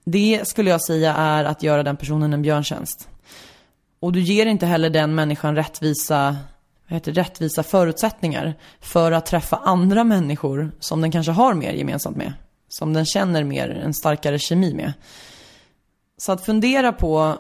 Det 0.06 0.48
skulle 0.48 0.70
jag 0.70 0.82
säga 0.82 1.14
är 1.14 1.44
att 1.44 1.64
göra 1.64 1.84
den 1.84 1.98
personen 1.98 2.34
en 2.34 2.42
björntjänst. 2.42 3.10
Och 4.00 4.12
du 4.12 4.20
ger 4.20 4.46
inte 4.46 4.66
heller 4.66 4.90
den 4.90 5.16
människan 5.16 5.56
rättvisa, 5.56 6.38
vad 6.88 6.94
heter, 6.94 7.14
rättvisa 7.14 7.64
förutsättningar 7.64 8.54
för 8.80 9.12
att 9.12 9.26
träffa 9.26 9.56
andra 9.56 10.04
människor 10.04 10.72
som 10.80 11.02
den 11.02 11.12
kanske 11.12 11.32
har 11.32 11.54
mer 11.54 11.74
gemensamt 11.74 12.18
med. 12.18 12.34
Som 12.74 12.94
den 12.94 13.06
känner 13.06 13.44
mer, 13.44 13.70
en 13.70 13.94
starkare 13.94 14.40
kemi 14.40 14.74
med. 14.74 14.94
Så 16.18 16.32
att 16.32 16.46
fundera 16.46 16.94
på, 16.94 17.18
okej 17.20 17.40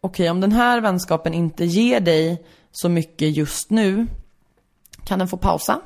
okay, 0.00 0.28
om 0.28 0.40
den 0.40 0.52
här 0.52 0.80
vänskapen 0.80 1.34
inte 1.34 1.64
ger 1.64 2.00
dig 2.00 2.42
så 2.72 2.88
mycket 2.88 3.36
just 3.36 3.70
nu, 3.70 4.06
kan 5.04 5.18
den 5.18 5.28
få 5.28 5.36
pausa? 5.36 5.80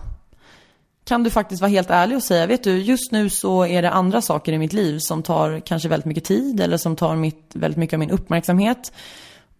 Kan 1.05 1.23
du 1.23 1.31
faktiskt 1.31 1.63
vara 1.63 1.71
helt 1.71 1.91
ärlig 1.91 2.17
och 2.17 2.23
säga, 2.23 2.47
vet 2.47 2.65
du, 2.65 2.79
just 2.79 3.13
nu 3.13 3.31
så 3.31 3.67
är 3.67 3.83
det 3.83 3.91
andra 3.91 4.23
saker 4.23 4.53
i 4.53 4.59
mitt 4.59 4.73
liv 4.73 4.99
som 4.99 5.23
tar 5.23 5.61
kanske 5.61 5.89
väldigt 5.89 6.07
mycket 6.07 6.25
tid 6.25 6.61
eller 6.61 6.77
som 6.77 6.97
tar 6.97 7.17
mitt, 7.17 7.51
väldigt 7.55 7.79
mycket 7.79 7.95
av 7.95 8.01
min 8.01 8.11
uppmärksamhet. 8.11 8.93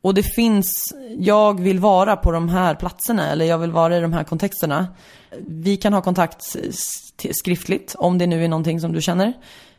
Och 0.01 0.15
det 0.15 0.23
finns, 0.23 0.95
jag 1.19 1.61
vill 1.61 1.79
vara 1.79 2.17
på 2.17 2.33
de 2.33 2.49
här 2.49 2.75
platserna 2.75 3.31
eller 3.31 3.45
jag 3.45 3.59
vill 3.59 3.73
vara 3.73 3.97
i 3.99 4.01
de 4.01 4.13
här 4.13 4.25
kontexterna. 4.25 4.87
Vi 5.47 5.77
kan 5.77 5.93
ha 5.93 6.03
kontakt 6.03 6.57
skriftligt 7.31 7.95
om 7.99 8.19
det 8.19 8.27
nu 8.27 8.45
är 8.45 8.49
någonting 8.49 8.81
som 8.81 8.93
du 8.93 9.01
känner. 9.01 9.33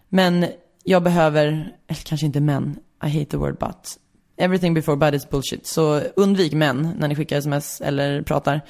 Men 0.10 0.46
jag 0.84 1.04
behöver, 1.04 1.48
eller 1.88 2.04
kanske 2.04 2.26
inte 2.26 2.42
men, 2.42 2.80
I 3.04 3.10
hate 3.10 3.26
the 3.26 3.38
word 3.38 3.58
but 3.58 3.98
everything 4.38 4.74
before 4.74 4.98
bad 4.98 5.16
is 5.16 5.30
bullshit. 5.30 5.66
Så 5.66 6.00
undvik 6.16 6.54
män 6.54 6.94
när 6.98 7.08
ni 7.08 7.16
skickar 7.16 7.38
sms 7.38 7.82
eller 7.82 8.22
pratar. 8.22 8.62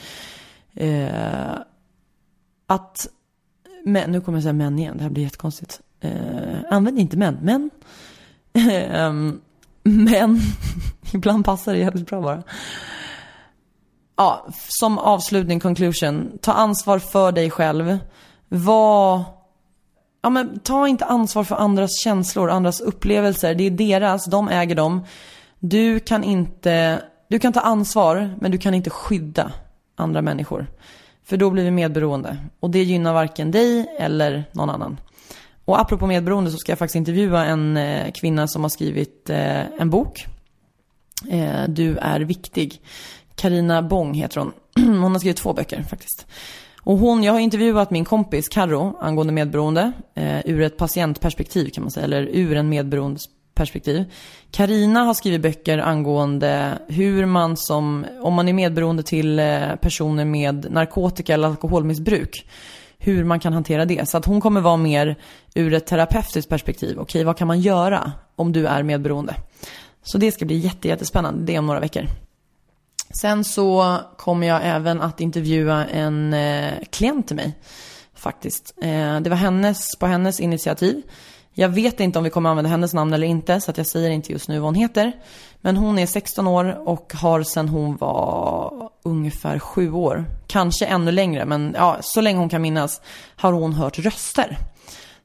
Eh, 0.74 1.54
att 2.68 3.08
men, 3.86 4.12
nu 4.12 4.22
kommer 4.22 4.38
jag 4.38 4.44
säga 4.44 4.54
män 4.54 4.80
igen, 4.80 4.98
det 4.98 5.04
här 5.04 5.10
blir 5.10 5.24
jättekonstigt. 5.24 5.82
Eh, 6.00 6.60
använd 6.70 7.00
inte 7.00 7.18
män, 7.18 7.38
men. 7.42 7.70
Men, 8.54 9.42
ehm, 10.14 10.40
ibland 11.14 11.46
passar 11.46 11.74
det 11.74 11.80
jävligt 11.80 12.10
bra 12.10 12.22
bara. 12.22 12.44
Ja, 14.16 14.48
som 14.68 14.98
avslutning, 14.98 15.60
conclusion. 15.60 16.38
Ta 16.42 16.54
ansvar 16.54 17.00
för 17.00 17.32
dig 17.32 17.50
själv. 17.50 17.98
Var 18.48 19.24
ja, 20.22 20.30
men 20.30 20.60
ta 20.60 20.88
inte 20.88 21.06
ansvar 21.06 21.44
för 21.44 21.56
andras 21.56 21.90
känslor, 22.04 22.50
andras 22.50 22.82
upplevelser. 22.82 23.56
Det 23.56 23.64
är 23.64 23.72
deras, 23.72 24.26
de 24.26 24.50
äger 24.50 24.76
dem. 24.76 25.06
Du 25.60 26.00
kan 26.00 26.24
inte, 26.24 27.02
du 27.28 27.40
kan 27.40 27.54
ta 27.54 27.60
ansvar, 27.60 28.36
men 28.42 28.52
du 28.52 28.58
kan 28.58 28.74
inte 28.74 28.90
skydda 28.90 29.52
andra 29.96 30.22
människor. 30.22 30.68
För 31.24 31.38
då 31.38 31.50
blir 31.50 31.64
vi 31.64 31.72
medberoende. 31.72 32.38
Och 32.60 32.70
det 32.70 32.84
gynnar 32.84 33.14
varken 33.14 33.52
dig 33.52 33.96
eller 34.00 34.44
någon 34.52 34.70
annan. 34.70 35.00
Och 35.66 35.80
apropå 35.80 36.08
medberoende 36.08 36.52
så 36.52 36.58
ska 36.58 36.72
jag 36.72 36.80
faktiskt 36.80 36.96
intervjua 36.96 37.46
en 37.46 37.78
eh, 37.78 38.12
kvinna 38.12 38.48
som 38.48 38.62
har 38.62 38.70
skrivit 38.70 39.30
eh, 39.30 39.82
en 39.82 39.90
bok. 39.90 40.26
Eh, 41.28 41.64
du 41.68 41.98
är 41.98 42.20
viktig. 42.20 42.82
Karina 43.36 43.82
Bong 43.82 44.14
heter 44.14 44.40
hon. 44.40 44.54
Hon 45.02 45.12
har 45.12 45.20
skrivit 45.20 45.38
två 45.38 45.54
böcker 45.54 45.84
faktiskt. 45.84 46.28
Och 46.82 46.98
hon, 46.98 47.24
jag 47.24 47.34
har 47.34 47.40
intervjuat 47.40 47.92
min 47.92 48.06
kompis 48.06 48.50
Carro 48.50 48.98
angående 49.00 49.34
medberoende 49.34 49.92
eh, 50.16 50.40
ur 50.46 50.62
ett 50.62 50.78
patientperspektiv 50.78 51.70
kan 51.70 51.84
man 51.84 51.92
säga, 51.92 52.04
eller 52.04 52.22
ur 52.32 52.58
en 52.58 52.70
medberoendes 52.70 53.24
perspektiv. 53.54 54.06
Karina 54.52 55.00
har 55.00 55.14
skrivit 55.14 55.42
böcker 55.42 55.78
angående 55.78 56.78
hur 56.88 57.26
man 57.26 57.58
som, 57.58 58.06
om 58.22 58.34
man 58.34 58.48
är 58.48 58.54
medberoende 58.54 59.04
till 59.04 59.40
eh, 59.40 59.76
personer 59.82 60.26
med 60.26 60.72
narkotika 60.72 61.34
eller 61.34 61.48
alkoholmissbruk, 61.48 62.50
hur 62.98 63.24
man 63.24 63.40
kan 63.40 63.54
hantera 63.54 63.86
det. 63.86 64.10
Så 64.10 64.18
att 64.18 64.26
hon 64.26 64.42
kommer 64.42 64.62
vara 64.62 64.78
mer 64.78 65.16
ur 65.56 65.74
ett 65.74 65.88
terapeutiskt 65.88 66.50
perspektiv. 66.50 67.00
Okej, 67.00 67.24
vad 67.24 67.38
kan 67.38 67.48
man 67.48 67.60
göra 67.60 68.12
om 68.36 68.52
du 68.52 68.68
är 68.68 68.84
medberoende? 68.84 69.36
Så 70.04 70.18
det 70.18 70.32
ska 70.32 70.46
bli 70.46 70.58
jätte, 70.58 70.88
jättespännande. 70.88 71.46
Det 71.46 71.56
är 71.56 71.60
om 71.60 71.66
några 71.66 71.80
veckor. 71.80 72.06
Sen 73.22 73.44
så 73.44 73.98
kommer 74.18 74.48
jag 74.48 74.62
även 74.64 75.02
att 75.02 75.22
intervjua 75.22 75.86
en 75.86 76.34
eh, 76.34 76.74
klient 76.90 77.28
till 77.28 77.36
mig. 77.36 77.54
Faktiskt. 78.16 78.74
Eh, 78.82 79.20
det 79.20 79.30
var 79.30 79.36
hennes, 79.36 79.96
på 80.00 80.08
hennes 80.08 80.40
initiativ. 80.40 81.02
Jag 81.54 81.70
vet 81.70 82.00
inte 82.00 82.20
om 82.20 82.24
vi 82.24 82.30
kommer 82.30 82.50
använda 82.50 82.70
hennes 82.70 82.94
namn 82.94 83.14
eller 83.14 83.28
inte, 83.28 83.62
så 83.62 83.72
att 83.72 83.78
jag 83.78 83.88
säger 83.88 84.10
inte 84.10 84.32
just 84.32 84.50
nu 84.50 84.60
vad 84.60 84.68
hon 84.68 84.76
heter. 84.76 85.12
Men 85.62 85.78
hon 85.78 86.00
är 86.00 86.06
16 86.06 86.48
år 86.48 86.88
och 86.88 87.14
har 87.14 87.44
sedan 87.44 87.70
hon 87.70 87.98
var 87.98 88.90
ungefär 89.04 89.60
7 89.60 89.92
år, 89.92 90.26
kanske 90.48 90.86
ännu 90.86 91.12
längre, 91.12 91.46
men 91.46 91.76
ja, 91.78 91.98
så 92.02 92.22
länge 92.22 92.40
hon 92.40 92.50
kan 92.50 92.62
minnas, 92.62 93.02
har 93.36 93.54
hon 93.54 93.74
hört 93.74 94.00
röster. 94.00 94.58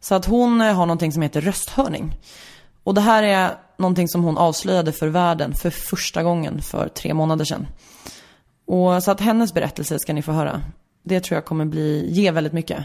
Så 0.00 0.14
att 0.14 0.26
hon 0.26 0.60
eh, 0.60 0.74
har 0.74 0.87
någonting 0.87 1.12
som 1.12 1.22
heter 1.22 1.40
rösthörning. 1.40 2.16
Och 2.85 2.94
det 2.94 3.01
här 3.01 3.23
är 3.23 3.59
någonting 3.79 4.09
som 4.09 4.25
hon 4.25 4.38
avslöjade 4.38 4.92
för 4.92 5.09
världen 5.09 5.55
för 5.55 5.70
första 5.70 6.23
gången 6.23 6.62
för 6.62 6.88
tre 6.88 7.14
månader 7.14 7.44
sedan. 7.44 7.66
Och 8.66 9.03
så 9.03 9.11
att 9.11 9.20
hennes 9.20 9.55
berättelse 9.55 9.99
ska 9.99 10.12
ni 10.12 10.23
få 10.23 10.33
höra. 10.33 10.62
Det 11.03 11.20
tror 11.20 11.37
jag 11.37 11.44
kommer 11.44 11.64
bli, 11.64 12.07
ge 12.11 12.31
väldigt 12.31 12.53
mycket. 12.53 12.85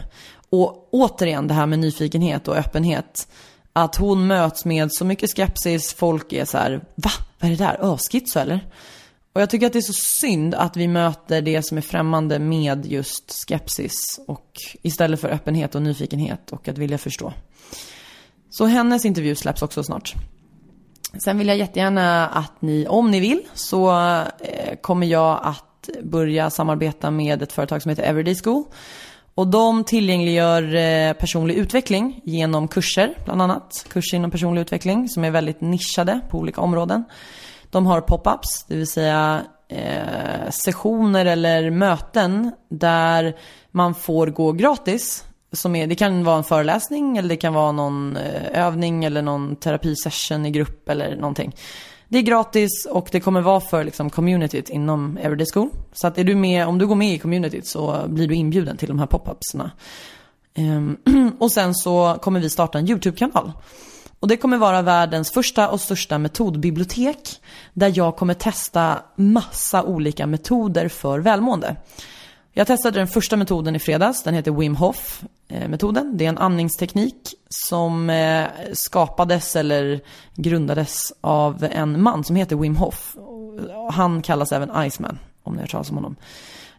Och 0.50 0.88
återigen 0.92 1.48
det 1.48 1.54
här 1.54 1.66
med 1.66 1.78
nyfikenhet 1.78 2.48
och 2.48 2.56
öppenhet. 2.56 3.28
Att 3.72 3.96
hon 3.96 4.26
möts 4.26 4.64
med 4.64 4.92
så 4.92 5.04
mycket 5.04 5.30
skepsis, 5.36 5.94
folk 5.94 6.32
är 6.32 6.44
så 6.44 6.58
här, 6.58 6.84
va? 6.94 7.10
Vad 7.40 7.50
är 7.50 7.56
det 7.56 7.64
där? 7.64 7.76
Öskitso 7.80 8.38
eller? 8.38 8.60
Och 9.32 9.40
jag 9.40 9.50
tycker 9.50 9.66
att 9.66 9.72
det 9.72 9.78
är 9.78 9.80
så 9.80 9.92
synd 9.92 10.54
att 10.54 10.76
vi 10.76 10.88
möter 10.88 11.42
det 11.42 11.62
som 11.62 11.78
är 11.78 11.82
främmande 11.82 12.38
med 12.38 12.86
just 12.86 13.32
skepsis 13.48 13.92
och 14.26 14.46
istället 14.82 15.20
för 15.20 15.28
öppenhet 15.28 15.74
och 15.74 15.82
nyfikenhet 15.82 16.52
och 16.52 16.68
att 16.68 16.78
vilja 16.78 16.98
förstå. 16.98 17.32
Så 18.50 18.66
hennes 18.66 19.04
intervju 19.04 19.34
släpps 19.34 19.62
också 19.62 19.82
snart. 19.82 20.14
Sen 21.24 21.38
vill 21.38 21.48
jag 21.48 21.56
jättegärna 21.56 22.26
att 22.26 22.62
ni, 22.62 22.86
om 22.88 23.10
ni 23.10 23.20
vill, 23.20 23.42
så 23.54 23.90
eh, 24.40 24.76
kommer 24.80 25.06
jag 25.06 25.40
att 25.42 25.88
börja 26.02 26.50
samarbeta 26.50 27.10
med 27.10 27.42
ett 27.42 27.52
företag 27.52 27.82
som 27.82 27.90
heter 27.90 28.02
Everyday 28.02 28.34
School. 28.34 28.64
Och 29.34 29.46
de 29.46 29.84
tillgängliggör 29.84 30.74
eh, 30.74 31.12
personlig 31.12 31.54
utveckling 31.54 32.20
genom 32.24 32.68
kurser, 32.68 33.14
bland 33.24 33.42
annat. 33.42 33.86
Kurser 33.88 34.16
inom 34.16 34.30
personlig 34.30 34.60
utveckling 34.60 35.08
som 35.08 35.24
är 35.24 35.30
väldigt 35.30 35.60
nischade 35.60 36.20
på 36.30 36.38
olika 36.38 36.60
områden. 36.60 37.04
De 37.70 37.86
har 37.86 38.00
pop-ups, 38.00 38.64
det 38.68 38.76
vill 38.76 38.86
säga 38.86 39.42
eh, 39.68 40.50
sessioner 40.50 41.26
eller 41.26 41.70
möten 41.70 42.52
där 42.68 43.36
man 43.70 43.94
får 43.94 44.26
gå 44.26 44.52
gratis 44.52 45.24
som 45.52 45.76
är, 45.76 45.86
det 45.86 45.94
kan 45.94 46.24
vara 46.24 46.36
en 46.36 46.44
föreläsning 46.44 47.16
eller 47.16 47.28
det 47.28 47.36
kan 47.36 47.54
vara 47.54 47.72
någon 47.72 48.16
eh, 48.16 48.66
övning 48.66 49.04
eller 49.04 49.22
någon 49.22 49.56
terapisession 49.56 50.46
i 50.46 50.50
grupp 50.50 50.88
eller 50.88 51.16
någonting. 51.16 51.54
Det 52.08 52.18
är 52.18 52.22
gratis 52.22 52.86
och 52.90 53.08
det 53.12 53.20
kommer 53.20 53.40
vara 53.40 53.60
för 53.60 53.84
liksom 53.84 54.10
communityt 54.10 54.68
inom 54.68 55.18
Everyday 55.22 55.46
School. 55.52 55.68
Så 55.92 56.06
att 56.06 56.18
är 56.18 56.24
du 56.24 56.34
med, 56.34 56.66
om 56.66 56.78
du 56.78 56.86
går 56.86 56.94
med 56.94 57.14
i 57.14 57.18
communityt 57.18 57.66
så 57.66 58.04
blir 58.08 58.28
du 58.28 58.34
inbjuden 58.34 58.76
till 58.76 58.88
de 58.88 58.98
här 58.98 59.06
pop-upsna. 59.06 59.70
Ehm, 60.54 60.96
och 61.38 61.52
sen 61.52 61.74
så 61.74 62.16
kommer 62.22 62.40
vi 62.40 62.50
starta 62.50 62.78
en 62.78 62.88
YouTube-kanal. 62.88 63.52
Och 64.20 64.28
det 64.28 64.36
kommer 64.36 64.58
vara 64.58 64.82
världens 64.82 65.30
första 65.30 65.68
och 65.68 65.80
största 65.80 66.18
metodbibliotek. 66.18 67.40
Där 67.74 67.92
jag 67.94 68.16
kommer 68.16 68.34
testa 68.34 68.98
massa 69.16 69.82
olika 69.82 70.26
metoder 70.26 70.88
för 70.88 71.18
välmående. 71.18 71.76
Jag 72.52 72.66
testade 72.66 72.98
den 72.98 73.08
första 73.08 73.36
metoden 73.36 73.76
i 73.76 73.78
fredags, 73.78 74.22
den 74.22 74.34
heter 74.34 74.50
Wim 74.50 74.76
Hof 74.76 75.22
eh, 75.48 75.68
metoden. 75.68 76.16
Det 76.16 76.24
är 76.24 76.28
en 76.28 76.38
andningsteknik 76.38 77.34
som 77.48 78.10
eh, 78.10 78.46
skapades 78.72 79.56
eller 79.56 80.00
grundades 80.34 81.12
av 81.20 81.68
en 81.72 82.02
man 82.02 82.24
som 82.24 82.36
heter 82.36 82.56
Wim 82.56 82.76
Hof. 82.76 83.16
Han 83.92 84.22
kallas 84.22 84.52
även 84.52 84.86
Iceman, 84.86 85.18
om 85.42 85.52
ni 85.52 85.58
har 85.58 85.62
hört 85.62 85.70
talas 85.70 85.90
om 85.90 85.96
honom. 85.96 86.16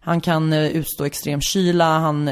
Han 0.02 0.22
kan 0.22 0.54
eh, 0.54 0.68
utstå 0.68 1.06
extrem 1.06 1.42
kyla, 1.42 2.00
han, 2.00 2.30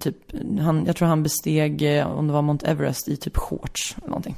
typ, 0.00 0.16
han, 0.60 0.86
jag 0.86 0.96
tror 0.96 1.08
han 1.08 1.22
besteg, 1.22 2.04
om 2.06 2.26
det 2.26 2.32
var 2.32 2.42
Mount 2.42 2.66
Everest, 2.66 3.08
i 3.08 3.16
typ 3.16 3.36
shorts 3.36 3.94
eller 3.98 4.08
någonting. 4.08 4.36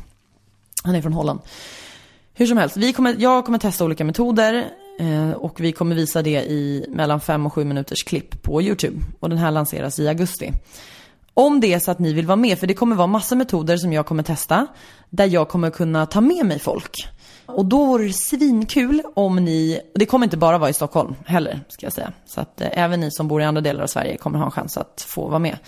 Han 0.84 0.94
är 0.94 1.02
från 1.02 1.12
Holland. 1.12 1.40
Hur 2.34 2.46
som 2.46 2.58
helst, 2.58 2.76
vi 2.76 2.92
kommer, 2.92 3.16
jag 3.18 3.44
kommer 3.44 3.58
testa 3.58 3.84
olika 3.84 4.04
metoder. 4.04 4.70
Eh, 4.98 5.30
och 5.30 5.60
vi 5.60 5.72
kommer 5.72 5.94
visa 5.94 6.22
det 6.22 6.44
i 6.44 6.86
mellan 6.88 7.20
5 7.20 7.46
och 7.46 7.52
7 7.52 7.64
minuters 7.64 8.04
klipp 8.04 8.42
på 8.42 8.62
YouTube. 8.62 8.96
Och 9.20 9.28
den 9.28 9.38
här 9.38 9.50
lanseras 9.50 9.98
i 9.98 10.08
augusti. 10.08 10.52
Om 11.34 11.60
det 11.60 11.72
är 11.72 11.78
så 11.78 11.90
att 11.90 11.98
ni 11.98 12.12
vill 12.12 12.26
vara 12.26 12.36
med, 12.36 12.58
för 12.58 12.66
det 12.66 12.74
kommer 12.74 12.96
vara 12.96 13.06
massa 13.06 13.34
metoder 13.34 13.76
som 13.76 13.92
jag 13.92 14.06
kommer 14.06 14.22
testa. 14.22 14.66
Där 15.10 15.26
jag 15.26 15.48
kommer 15.48 15.70
kunna 15.70 16.06
ta 16.06 16.20
med 16.20 16.46
mig 16.46 16.58
folk. 16.58 17.08
Och 17.46 17.66
då 17.66 17.84
vore 17.84 18.04
det 18.06 18.12
svinkul 18.12 19.02
om 19.14 19.36
ni, 19.36 19.80
och 19.92 19.98
det 19.98 20.06
kommer 20.06 20.26
inte 20.26 20.36
bara 20.36 20.58
vara 20.58 20.70
i 20.70 20.72
Stockholm 20.72 21.14
heller, 21.26 21.60
ska 21.68 21.86
jag 21.86 21.92
säga. 21.92 22.12
Så 22.26 22.40
att 22.40 22.60
eh, 22.60 22.68
även 22.72 23.00
ni 23.00 23.10
som 23.10 23.28
bor 23.28 23.42
i 23.42 23.44
andra 23.44 23.60
delar 23.60 23.82
av 23.82 23.86
Sverige 23.86 24.16
kommer 24.16 24.38
ha 24.38 24.44
en 24.44 24.50
chans 24.50 24.76
att 24.76 25.04
få 25.08 25.28
vara 25.28 25.38
med. 25.38 25.58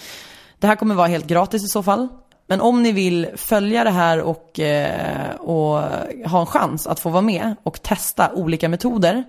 Det 0.59 0.67
här 0.67 0.77
kommer 0.77 0.95
vara 0.95 1.07
helt 1.07 1.27
gratis 1.27 1.65
i 1.65 1.69
så 1.69 1.83
fall. 1.83 2.09
Men 2.51 2.61
om 2.61 2.83
ni 2.83 2.93
vill 2.93 3.29
följa 3.37 3.85
det 3.85 3.91
här 3.91 4.21
och, 4.21 4.61
eh, 4.61 5.35
och 5.35 5.83
ha 6.31 6.41
en 6.41 6.47
chans 6.47 6.87
att 6.87 7.01
få 7.01 7.11
vara 7.11 7.23
med 7.23 7.55
och 7.63 7.83
testa 7.83 8.33
olika 8.33 8.69
metoder 8.69 9.25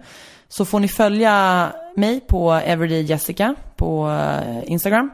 så 0.47 0.65
får 0.65 0.79
ni 0.79 0.87
följa 0.87 1.67
mig 1.95 2.19
på 2.19 2.53
Everyday 2.53 3.01
Jessica 3.01 3.55
på 3.75 4.09
eh, 4.09 4.71
Instagram, 4.71 5.11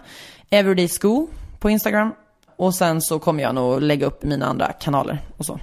Everyday 0.50 0.88
School 0.88 1.28
på 1.60 1.70
Instagram 1.70 2.12
och 2.56 2.76
sen 2.76 3.02
så 3.02 3.20
kommer 3.20 3.44
jag 3.44 3.56
nog 3.56 3.82
lägga 3.82 4.08
upp 4.08 4.24
mina 4.24 4.46
andra 4.46 4.72
kanaler 4.72 5.20
och 5.38 5.46
så. 5.46 5.60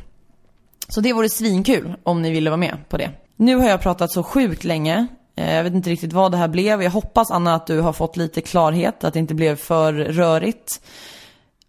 Så 0.89 1.01
det 1.01 1.13
vore 1.13 1.29
svinkul 1.29 1.95
om 2.03 2.23
ni 2.23 2.31
ville 2.31 2.51
vara 2.51 2.57
med 2.57 2.77
på 2.89 2.97
det. 2.97 3.11
Nu 3.37 3.57
har 3.57 3.69
jag 3.69 3.81
pratat 3.81 4.13
så 4.13 4.23
sjukt 4.23 4.65
länge. 4.65 5.07
Eh, 5.37 5.55
jag 5.55 5.65
vet 5.65 5.75
inte 5.75 5.91
riktigt 5.91 6.13
vad 6.13 6.33
det 6.33 6.39
här 6.39 6.49
blev. 6.49 6.83
Jag 6.83 6.91
hoppas 6.91 7.31
Anna 7.31 7.55
att 7.55 7.67
du 7.67 7.81
har 7.81 7.93
fått 7.93 8.17
lite 8.17 8.41
klarhet, 8.41 9.05
att 9.05 9.13
det 9.13 9.19
inte 9.19 9.35
blev 9.35 9.57
för 9.57 9.93
rörigt. 9.93 10.81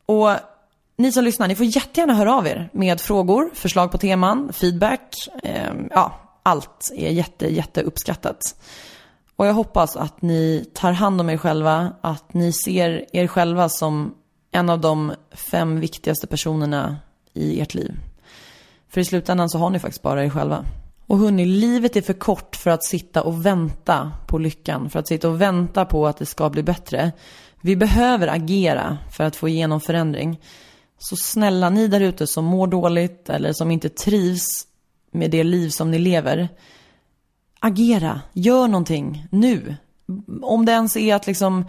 Och 0.05 0.29
ni 1.04 1.12
som 1.12 1.24
lyssnar, 1.24 1.48
ni 1.48 1.56
får 1.56 1.66
jättegärna 1.66 2.13
höra 2.13 2.36
av 2.36 2.48
er 2.48 2.70
med 2.74 3.02
frågor, 3.02 3.50
förslag 3.54 3.92
på 3.92 3.98
teman, 3.98 4.54
feedback. 4.54 5.16
Eh, 5.44 5.74
ja, 5.92 6.20
allt 6.44 6.92
är 6.96 7.10
jätte, 7.10 7.54
jätte 7.54 7.82
uppskattat. 7.82 8.56
Och 9.36 9.48
jag 9.48 9.54
hoppas 9.54 9.96
att 9.96 10.22
ni 10.22 10.70
tar 10.74 10.92
hand 10.92 11.22
om 11.22 11.30
er 11.30 11.38
själva, 11.38 11.94
att 12.02 12.34
ni 12.34 12.54
ser 12.54 13.06
er 13.16 13.28
själva 13.28 13.70
som 13.70 14.13
en 14.52 14.70
av 14.70 14.82
de 14.82 15.13
fem 15.32 15.80
viktigaste 15.80 16.28
personerna 16.28 16.98
i 17.34 17.62
ert 17.62 17.74
liv. 17.74 17.94
För 18.89 19.02
i 19.02 19.06
slutändan 19.06 19.50
så 19.50 19.58
har 19.58 19.70
ni 19.70 19.80
faktiskt 19.80 20.04
bara 20.04 20.26
er 20.26 20.30
själva. 20.30 20.66
Och 21.08 21.18
hörni, 21.18 21.46
livet 21.46 21.96
är 21.96 22.02
för 22.02 22.13
kort 22.13 22.56
för 22.56 22.70
att 22.70 22.84
sitta 22.84 23.22
och 23.22 23.46
vänta 23.46 24.12
på 24.28 24.38
lyckan, 24.38 24.89
för 24.89 25.00
att 25.00 25.08
sitta 25.08 25.30
och 25.30 25.42
vänta 25.42 25.86
på 25.86 26.08
att 26.08 26.18
det 26.18 26.26
ska 26.26 26.50
bli 26.50 26.63
bättre. 26.63 27.12
Vi 27.62 27.76
behöver 27.76 28.28
agera 28.28 28.98
för 29.12 29.24
att 29.24 29.36
få 29.36 29.50
igenom 29.50 29.82
förändring. 29.82 30.39
Så 31.04 31.16
snälla 31.16 31.70
ni 31.70 31.88
där 31.88 32.02
ute 32.02 32.28
som 32.28 32.46
mår 32.46 32.68
dåligt 32.68 33.30
eller 33.30 33.54
som 33.54 33.72
inte 33.72 33.89
trivs 33.89 34.46
med 35.12 35.32
det 35.32 35.44
liv 35.44 35.70
som 35.70 35.92
ni 35.92 36.00
lever. 36.00 36.50
Agera, 37.60 38.22
gör 38.34 38.68
någonting 38.68 39.28
nu. 39.32 39.76
Om 40.42 40.66
det 40.66 40.72
ens 40.72 40.98
är 40.98 41.16
att 41.16 41.28
liksom 41.28 41.66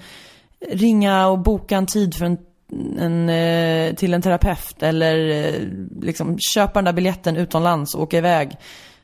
ringa 0.71 1.27
och 1.27 1.39
boka 1.39 1.77
en 1.77 1.87
tid 1.87 2.15
för 2.15 2.25
en, 2.25 2.39
en, 2.99 3.29
eh, 3.29 3.95
till 3.95 4.15
en 4.15 4.23
terapeut 4.23 4.83
eller 4.83 5.29
eh, 5.29 5.69
liksom 6.01 6.39
köpa 6.39 6.79
den 6.79 6.85
där 6.85 6.93
biljetten 6.93 7.37
utomlands 7.37 7.95
och 7.95 8.03
åka 8.03 8.19
iväg. 8.19 8.57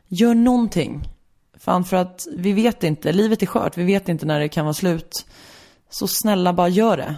Gör 0.08 0.34
någonting. 0.34 1.08
Fan 1.58 1.84
för 1.84 1.96
att 1.96 2.26
vi 2.36 2.52
vet 2.52 2.84
inte, 2.84 3.12
livet 3.12 3.42
är 3.42 3.46
skört, 3.46 3.76
vi 3.76 3.84
vet 3.84 4.08
inte 4.08 4.26
när 4.26 4.40
det 4.40 4.48
kan 4.48 4.64
vara 4.64 4.74
slut. 4.74 5.26
Så 5.90 6.06
snälla 6.06 6.52
bara 6.52 6.68
gör 6.68 6.96
det. 6.96 7.16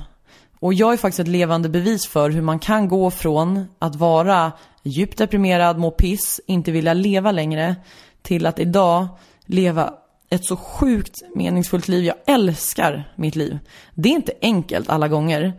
Och 0.63 0.75
jag 0.75 0.93
är 0.93 0.97
faktiskt 0.97 1.21
ett 1.21 1.29
levande 1.29 1.69
bevis 1.69 2.07
för 2.07 2.31
hur 2.31 2.43
man 2.43 2.59
kan 2.59 2.89
gå 2.89 3.11
från 3.11 3.67
att 3.79 3.97
vara 3.97 4.53
djupt 4.83 5.19
deprimerad, 5.19 5.79
må 5.79 5.91
piss, 5.91 6.41
inte 6.47 6.71
vilja 6.71 6.95
leva 6.95 7.33
längre 7.33 7.77
till 8.23 8.47
att 8.47 8.59
idag 8.59 9.09
leva 9.47 9.95
ett 10.31 10.45
så 10.45 10.57
sjukt 10.57 11.23
meningsfullt 11.35 11.89
liv. 11.89 12.05
Jag 12.05 12.17
älskar 12.27 13.13
mitt 13.17 13.37
liv. 13.37 13.59
Det 13.95 14.09
är 14.09 14.13
inte 14.13 14.33
enkelt 14.43 14.89
alla 14.89 15.09
gånger, 15.09 15.53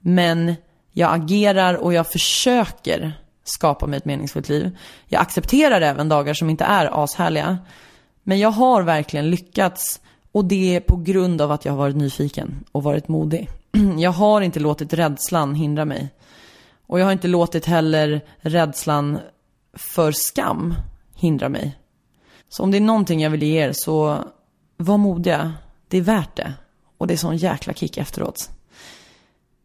men 0.00 0.54
jag 0.92 1.14
agerar 1.14 1.74
och 1.74 1.94
jag 1.94 2.06
försöker 2.06 3.12
skapa 3.44 3.86
mig 3.86 3.96
ett 3.96 4.04
meningsfullt 4.04 4.48
liv. 4.48 4.78
Jag 5.06 5.22
accepterar 5.22 5.80
även 5.80 6.08
dagar 6.08 6.34
som 6.34 6.50
inte 6.50 6.64
är 6.64 7.04
ashärliga. 7.04 7.58
Men 8.22 8.38
jag 8.38 8.50
har 8.50 8.82
verkligen 8.82 9.30
lyckats 9.30 10.00
och 10.32 10.44
det 10.44 10.76
är 10.76 10.80
på 10.80 10.96
grund 10.96 11.40
av 11.40 11.52
att 11.52 11.64
jag 11.64 11.72
har 11.72 11.78
varit 11.78 11.96
nyfiken 11.96 12.64
och 12.72 12.82
varit 12.82 13.08
modig. 13.08 13.48
Jag 13.98 14.10
har 14.10 14.40
inte 14.40 14.60
låtit 14.60 14.92
rädslan 14.92 15.54
hindra 15.54 15.84
mig. 15.84 16.08
Och 16.86 17.00
jag 17.00 17.04
har 17.04 17.12
inte 17.12 17.28
låtit 17.28 17.66
heller 17.66 18.20
rädslan 18.40 19.18
för 19.74 20.12
skam 20.12 20.74
hindra 21.14 21.48
mig. 21.48 21.78
Så 22.48 22.62
om 22.62 22.70
det 22.70 22.78
är 22.78 22.80
någonting 22.80 23.20
jag 23.20 23.30
vill 23.30 23.42
ge 23.42 23.64
er 23.64 23.72
så 23.74 24.24
var 24.76 24.98
modiga. 24.98 25.52
Det 25.88 25.98
är 25.98 26.02
värt 26.02 26.36
det. 26.36 26.52
Och 26.98 27.06
det 27.06 27.14
är 27.14 27.18
sån 27.18 27.36
jäkla 27.36 27.72
kick 27.72 27.96
efteråt. 27.96 28.50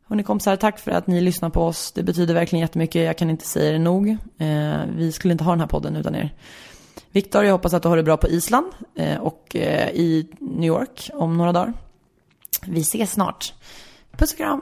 Hörni 0.08 0.24
kompisar, 0.24 0.56
tack 0.56 0.80
för 0.80 0.92
att 0.92 1.08
ni 1.08 1.22
lyssnar 1.22 1.50
på 1.50 1.62
oss. 1.62 1.92
Det 1.92 2.04
betyder 2.04 2.34
verkligen 2.34 2.62
jättemycket. 2.62 3.06
Jag 3.06 3.18
kan 3.18 3.30
inte 3.30 3.46
säga 3.48 3.72
det 3.72 3.80
nog. 3.80 4.10
Eh, 4.38 4.80
vi 4.96 5.12
skulle 5.12 5.32
inte 5.32 5.44
ha 5.44 5.52
den 5.52 5.60
här 5.60 5.68
podden 5.68 5.96
utan 5.96 6.16
er. 6.16 6.34
Viktor, 7.16 7.44
jag 7.46 7.52
hoppas 7.52 7.74
att 7.74 7.84
du 7.84 7.90
har 7.90 7.98
det 7.98 8.04
bra 8.04 8.18
på 8.18 8.28
Island 8.28 8.66
eh, 8.96 9.18
och 9.18 9.56
eh, 9.56 9.90
i 9.90 10.28
New 10.40 10.68
York 10.68 11.10
om 11.14 11.38
några 11.38 11.52
dagar. 11.52 11.74
Vi 12.68 12.82
ses 12.82 13.12
snart. 13.12 13.54
Puss 14.18 14.32
och 14.32 14.38
kram! 14.38 14.62